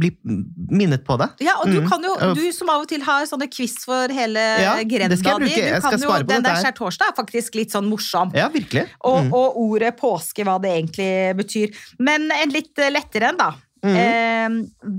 bli 0.00 0.08
minnet 0.24 1.02
på 1.04 1.18
det. 1.20 1.26
Ja, 1.44 1.58
og 1.60 1.68
du 1.68 1.76
Mm. 1.82 1.88
kan 1.90 2.02
jo, 2.06 2.14
du 2.34 2.46
som 2.56 2.70
av 2.72 2.80
og 2.86 2.88
til 2.88 3.02
har 3.04 3.26
sånne 3.28 3.50
quiz 3.52 3.74
for 3.84 4.08
hele 4.08 4.40
Ja, 4.62 4.76
grenda 4.80 5.10
det 5.12 5.18
skal 5.20 5.36
jeg 5.36 5.44
di, 5.44 5.50
bruke. 5.50 5.60
du 5.60 5.68
Jeg 5.68 5.82
skal 5.82 5.90
kan 5.90 6.00
jo, 6.00 6.08
på 6.08 6.16
den 6.24 6.42
dette 6.42 6.48
der 6.48 6.62
skjærtorsdag 6.64 7.10
er 7.12 7.16
faktisk 7.20 7.54
litt 7.60 7.70
sånn 7.76 7.90
morsom. 7.90 8.32
Ja, 8.34 8.48
virkelig. 8.48 8.86
Og, 9.04 9.24
Mm. 9.26 9.34
og 9.34 9.56
ordet 9.60 9.92
påske, 10.00 10.42
hva 10.48 10.56
det 10.62 10.72
egentlig 10.72 11.36
betyr. 11.36 11.76
Men 11.98 12.30
en 12.32 12.48
litt 12.48 12.74
lettere 12.76 13.28
en, 13.28 13.36
da. 13.36 13.52
Mhm. 13.84 13.96
Eh, 13.96 14.54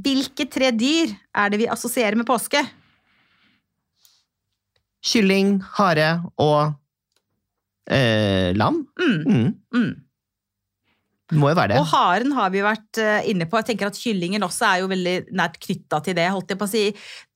hvilke 0.06 0.46
tre 0.50 0.72
dyr 0.72 1.12
er 1.36 1.50
det 1.50 1.60
vi 1.60 1.68
assosierer 1.72 2.15
med 2.15 2.28
påske? 2.30 2.62
Kylling, 5.06 5.58
hare 5.78 6.10
og 6.44 6.74
eh, 7.89 8.52
lam. 8.58 8.84
Mm, 9.00 9.24
Mm. 9.26 9.50
mm. 9.74 9.89
Må 11.38 11.52
jo 11.52 11.58
være 11.60 11.76
det. 11.76 11.78
Og 11.78 11.86
haren 11.92 12.32
har 12.34 12.50
vi 12.50 12.62
vært 12.65 12.98
eh, 12.98 13.28
inne 13.30 13.46
på. 13.46 13.60
Jeg 13.62 13.68
tenker 13.70 13.92
at 13.92 13.98
Kyllingen 14.02 14.42
også 14.42 14.65
er 14.65 14.80
jo 14.82 14.88
veldig 14.89 15.15
nært 15.38 15.60
knytta 15.62 16.00
til 16.08 16.15
det. 16.18 16.26
holdt 16.34 16.50
jeg 16.50 16.58
på 16.58 16.65
å 16.65 16.72
si. 16.72 16.86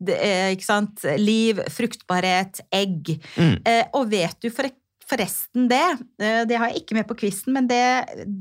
Det, 0.01 0.15
er, 0.17 0.47
ikke 0.55 0.65
sant? 0.65 1.03
Liv, 1.21 1.61
fruktbarhet, 1.69 2.63
egg. 2.73 3.13
Mm. 3.37 3.59
Eh, 3.69 3.83
og 3.93 4.09
vet 4.09 4.33
du 4.41 4.49
for, 4.49 4.65
forresten 5.05 5.69
det, 5.69 5.83
eh, 6.17 6.41
det 6.49 6.57
har 6.57 6.71
jeg 6.71 6.81
ikke 6.81 6.97
med 6.97 7.05
på 7.11 7.19
quizen, 7.21 7.53
men 7.53 7.69
det, 7.69 7.83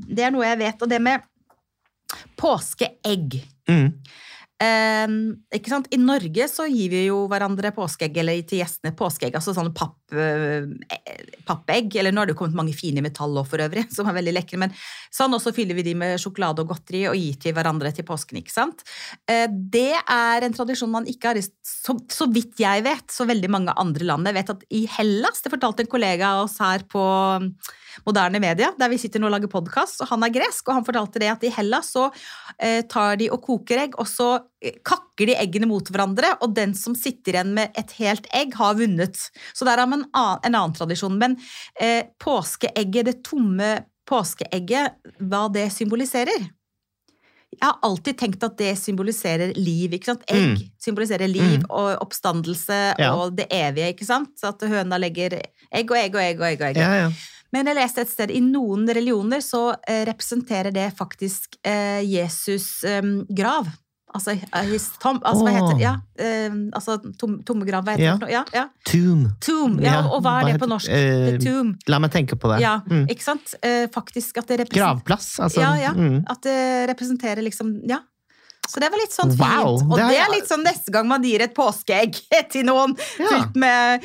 det 0.09 0.25
er 0.25 0.33
noe 0.33 0.47
jeg 0.47 0.57
vet, 0.63 0.81
og 0.81 0.89
det 0.89 0.99
med 1.05 1.21
påskeegg. 2.35 3.43
Mm. 3.67 3.91
Eh, 4.63 5.13
ikke 5.57 5.71
sant? 5.71 5.89
I 5.93 5.99
Norge 5.99 6.47
så 6.51 6.65
gir 6.69 6.91
vi 6.93 7.03
jo 7.07 7.23
hverandre 7.31 7.73
påskeegg, 7.75 8.19
eller 8.21 8.39
til 8.47 8.61
gjestene 8.61 8.93
påskeegg, 8.97 9.35
altså 9.37 9.55
sånne 9.55 9.73
papp, 9.75 9.97
eh, 10.15 10.67
pappegg. 11.47 11.97
Eller 11.99 12.13
nå 12.13 12.23
har 12.23 12.29
det 12.29 12.35
jo 12.35 12.39
kommet 12.43 12.59
mange 12.59 12.75
fine 12.77 13.03
metall 13.03 13.35
òg, 13.41 13.49
for 13.49 13.63
øvrig, 13.63 13.85
som 13.95 14.09
er 14.09 14.17
veldig 14.19 14.35
lekre. 14.37 14.61
Men 14.61 14.75
sånn, 15.13 15.35
og 15.35 15.43
så 15.43 15.53
fyller 15.55 15.77
vi 15.79 15.87
de 15.89 15.97
med 15.99 16.21
sjokolade 16.21 16.63
og 16.63 16.71
godteri 16.71 17.05
og 17.11 17.19
gir 17.19 17.39
til 17.43 17.57
hverandre 17.57 17.93
til 17.95 18.07
påsken. 18.07 18.39
ikke 18.41 18.55
sant? 18.55 18.85
Eh, 19.27 19.47
det 19.49 19.93
er 20.01 20.47
en 20.47 20.55
tradisjon 20.55 20.93
man 20.93 21.09
ikke 21.09 21.33
har 21.33 21.41
i 21.41 21.43
så, 21.43 21.97
så 22.11 22.29
vidt 22.31 22.61
jeg 22.61 22.83
vet, 22.85 23.07
så 23.11 23.27
veldig 23.27 23.51
mange 23.51 23.77
andre 23.79 24.07
land. 24.07 24.29
Jeg 24.29 24.39
vet 24.39 24.53
at 24.55 24.67
i 24.73 24.85
Hellas, 24.97 25.43
det 25.43 25.53
fortalte 25.53 25.83
en 25.83 25.91
kollega 25.91 26.35
av 26.35 26.45
oss 26.47 26.59
her 26.63 26.85
på 26.89 27.03
moderne 28.07 28.39
media, 28.41 28.71
der 28.77 28.91
vi 28.91 28.97
sitter 29.01 29.21
nå 29.21 29.29
og 29.29 29.35
lager 29.35 29.51
podkast, 29.51 30.01
og 30.01 30.09
han 30.09 30.25
er 30.25 30.33
gresk, 30.33 30.65
og 30.67 30.79
han 30.79 30.87
fortalte 30.87 31.21
det 31.21 31.29
at 31.33 31.45
i 31.45 31.51
Hellas 31.53 31.91
så 31.93 32.07
eh, 32.57 32.81
tar 32.89 33.19
de 33.21 33.29
og 33.33 33.43
koker 33.45 33.85
egg, 33.85 33.97
og 34.01 34.09
så 34.09 34.29
eh, 34.39 34.52
kakker 34.85 35.27
de 35.29 35.35
eggene 35.35 35.67
mot 35.67 35.89
hverandre, 35.91 36.37
og 36.41 36.55
den 36.55 36.73
som 36.77 36.95
sitter 36.95 37.33
igjen 37.37 37.53
med 37.53 37.71
et 37.77 37.91
helt 37.99 38.27
egg, 38.33 38.53
har 38.55 38.75
vunnet. 38.79 39.17
Så 39.53 39.65
der 39.67 39.77
har 39.77 39.87
man 39.87 40.05
en 40.05 40.09
annen, 40.13 40.39
en 40.45 40.55
annen 40.55 40.73
tradisjon. 40.77 41.17
Men 41.19 41.37
eh, 41.79 42.03
påskeegget, 42.23 43.05
det 43.05 43.23
tomme 43.27 43.85
påskeegget, 44.09 44.99
hva 45.19 45.47
det 45.53 45.69
symboliserer 45.75 46.49
jeg 47.53 47.67
har 47.69 47.77
alltid 47.85 48.17
tenkt 48.17 48.43
at 48.43 48.55
det 48.57 48.71
symboliserer 48.81 49.51
liv. 49.55 49.91
ikke 49.93 50.05
sant? 50.09 50.23
Egg 50.27 50.41
Mm. 50.41 50.69
symboliserer 50.81 51.27
liv 51.29 51.59
Mm. 51.61 51.65
og 51.69 52.01
oppstandelse 52.01 52.95
Ja. 52.97 53.13
og 53.15 53.35
det 53.35 53.45
evige. 53.51 53.93
ikke 53.93 54.05
sant? 54.05 54.29
Så 54.41 54.47
at 54.49 54.59
høna 54.61 54.97
legger 54.97 55.39
egg 55.71 55.91
og 55.91 55.95
egg 55.97 56.15
og 56.15 56.21
egg. 56.21 56.39
og 56.41 56.47
egg, 56.47 56.61
og 56.61 56.67
egg. 56.67 56.77
Ja, 56.77 56.93
ja. 56.95 57.11
Men 57.53 57.67
jeg 57.67 57.75
leste 57.75 58.01
et 58.01 58.09
sted 58.09 58.31
i 58.31 58.39
noen 58.39 58.87
religioner 58.87 59.37
så 59.37 59.75
eh, 59.87 60.03
representerer 60.05 60.73
det 60.73 60.95
faktisk 60.97 61.55
eh, 61.63 62.01
Jesus 62.01 62.83
eh, 62.83 63.01
grav. 63.29 63.67
Altså, 64.13 64.31
eh, 64.37 64.65
his 64.69 64.91
tom, 65.01 65.17
altså 65.25 65.43
hva 65.43 65.51
heter 65.55 65.73
det? 65.73 65.81
Ja, 65.81 65.93
eh, 66.21 66.49
altså 66.77 66.99
tom, 67.17 67.39
tomme 67.43 67.65
grav, 67.65 67.83
hva 67.87 67.95
heter 67.95 68.03
Ja. 68.05 68.15
det? 68.21 68.29
Ja, 68.31 68.43
ja. 68.53 68.65
Tomb. 68.85 69.31
Tomb. 69.41 69.81
Ja, 69.81 70.01
og 70.07 70.21
hva 70.21 70.35
er 70.43 70.51
det 70.53 70.61
på 70.61 70.67
norsk? 70.69 70.87
eh, 70.89 71.37
tomb. 71.41 71.75
La 71.89 71.97
meg 71.99 72.11
tenke 72.11 72.35
på 72.37 72.51
det. 72.53 72.61
Ja, 72.61 72.79
Mm. 72.85 73.07
ikke 73.09 73.23
sant? 73.23 73.55
Eh, 73.63 73.87
faktisk 73.87 74.37
at 74.37 74.47
det 74.47 74.59
representerer 74.59 75.01
Gravplass, 75.01 75.39
altså. 75.39 75.61
Ja, 75.61 75.73
ja. 75.75 75.93
Mm. 75.93 76.23
At 76.29 76.41
det 76.41 76.89
representerer 76.93 77.41
liksom 77.43 77.81
Ja. 77.89 77.99
Så 78.69 78.79
det 78.79 78.89
var 78.91 78.97
litt 78.97 79.11
sånn 79.11 79.29
fint. 79.35 79.39
Wow, 79.39 79.91
og 79.91 79.97
det 79.97 80.07
det 80.07 80.19
er- 80.19 80.23
er 80.23 80.31
litt 80.31 80.47
sånn 80.47 80.63
neste 80.63 80.89
gang 80.91 81.05
man 81.07 81.21
gir 81.21 81.41
et 81.41 81.53
påskeegg 81.53 82.13
til 82.49 82.63
noen 82.63 82.95
fylt 82.95 83.55
med 83.55 84.01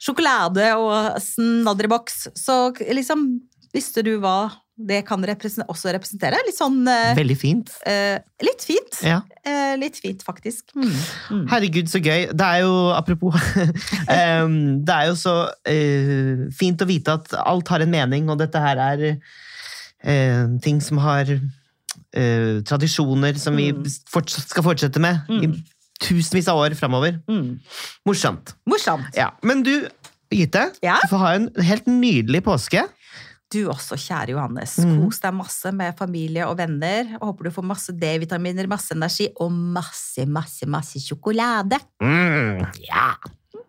sjokolade 0.00 0.72
og 0.76 1.20
snadderboks, 1.22 2.28
så 2.36 2.72
liksom 2.92 3.40
Visste 3.74 4.02
du 4.02 4.18
hva 4.22 4.50
det 4.76 4.98
kan 5.08 5.22
represent 5.24 5.66
også 5.72 5.92
representere? 5.96 6.36
Litt 6.46 6.56
sånn 6.58 6.82
eh, 6.88 7.14
Veldig 7.16 7.36
fint. 7.40 7.70
Uh, 7.86 8.18
Litt 8.44 8.64
fint. 8.68 8.98
Ja. 9.02 9.22
Uh, 9.46 9.74
litt 9.80 9.96
fint, 10.02 10.20
faktisk. 10.26 10.74
Mm. 10.76 10.90
Mm. 11.32 11.44
Herregud, 11.48 11.88
så 11.88 12.00
gøy. 12.04 12.26
Det 12.36 12.48
er 12.48 12.60
jo, 12.66 12.74
apropos 12.92 13.34
um, 14.44 14.56
Det 14.84 14.96
er 14.98 15.06
jo 15.08 15.16
så 15.16 15.36
uh, 15.48 16.46
fint 16.58 16.82
å 16.84 16.88
vite 16.90 17.14
at 17.16 17.32
alt 17.40 17.72
har 17.72 17.80
en 17.86 17.94
mening, 17.94 18.28
og 18.32 18.38
dette 18.42 18.60
her 18.60 18.82
er 18.92 19.06
ting 20.62 20.76
som 20.84 21.00
har 21.02 21.26
eh, 21.26 22.60
tradisjoner 22.68 23.38
som 23.40 23.56
vi 23.58 23.72
Mm. 23.72 23.82
forts 24.12 24.36
skal 24.52 24.62
fortsette 24.62 25.00
med 25.02 25.24
Mm. 25.28 25.42
i 25.42 25.64
tusenvis 25.98 26.46
av 26.52 26.58
år 26.60 26.74
framover. 26.78 27.16
Mm. 27.26 27.58
Morsomt. 28.06 28.54
Morsomt. 28.68 29.08
Ja. 29.16 29.30
Men 29.42 29.62
du, 29.64 29.88
Gitte, 30.30 30.72
Ja? 30.82 30.98
du 31.02 31.08
får 31.08 31.18
ha 31.18 31.32
en 31.34 31.48
helt 31.62 31.86
nydelig 31.86 32.42
påske. 32.44 32.84
Du 33.56 33.62
også, 33.72 33.96
kjære 33.96 34.34
Johannes. 34.34 34.76
Mm. 34.84 34.98
Kos 35.00 35.22
deg 35.22 35.36
masse 35.36 35.72
med 35.72 35.96
familie 35.96 36.44
og 36.48 36.58
venner. 36.60 37.16
og 37.20 37.30
Håper 37.30 37.48
du 37.48 37.54
får 37.54 37.66
masse 37.72 37.94
D-vitaminer, 37.96 38.68
masse 38.68 38.92
energi 38.96 39.30
og 39.40 39.52
masse, 39.52 40.26
masse, 40.28 40.68
masse 40.68 41.00
sjokolade. 41.00 41.80
Mm, 42.04 42.66
ja! 42.84 43.08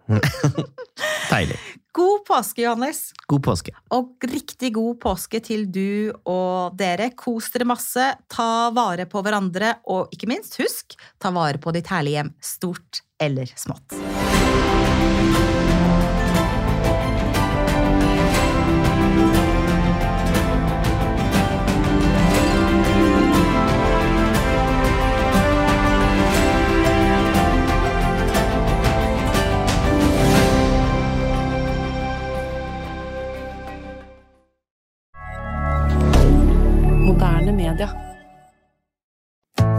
Deilig. 1.31 1.57
God 1.97 2.25
påske, 2.27 2.61
Johannes. 2.61 2.99
God 3.27 3.43
påske. 3.47 3.73
Og 3.95 4.27
riktig 4.29 4.73
god 4.75 4.99
påske 5.01 5.41
til 5.43 5.65
du 5.71 6.11
og 6.29 6.77
dere. 6.77 7.09
Kos 7.17 7.49
dere 7.55 7.67
masse. 7.67 8.11
Ta 8.29 8.51
vare 8.75 9.07
på 9.09 9.23
hverandre, 9.25 9.77
og 9.89 10.13
ikke 10.13 10.29
minst, 10.29 10.59
husk, 10.61 10.99
ta 11.17 11.33
vare 11.35 11.61
på 11.63 11.73
ditt 11.75 11.89
herlige 11.91 12.21
hjem, 12.21 12.35
stort 12.53 13.01
eller 13.23 13.49
smått. 13.57 13.97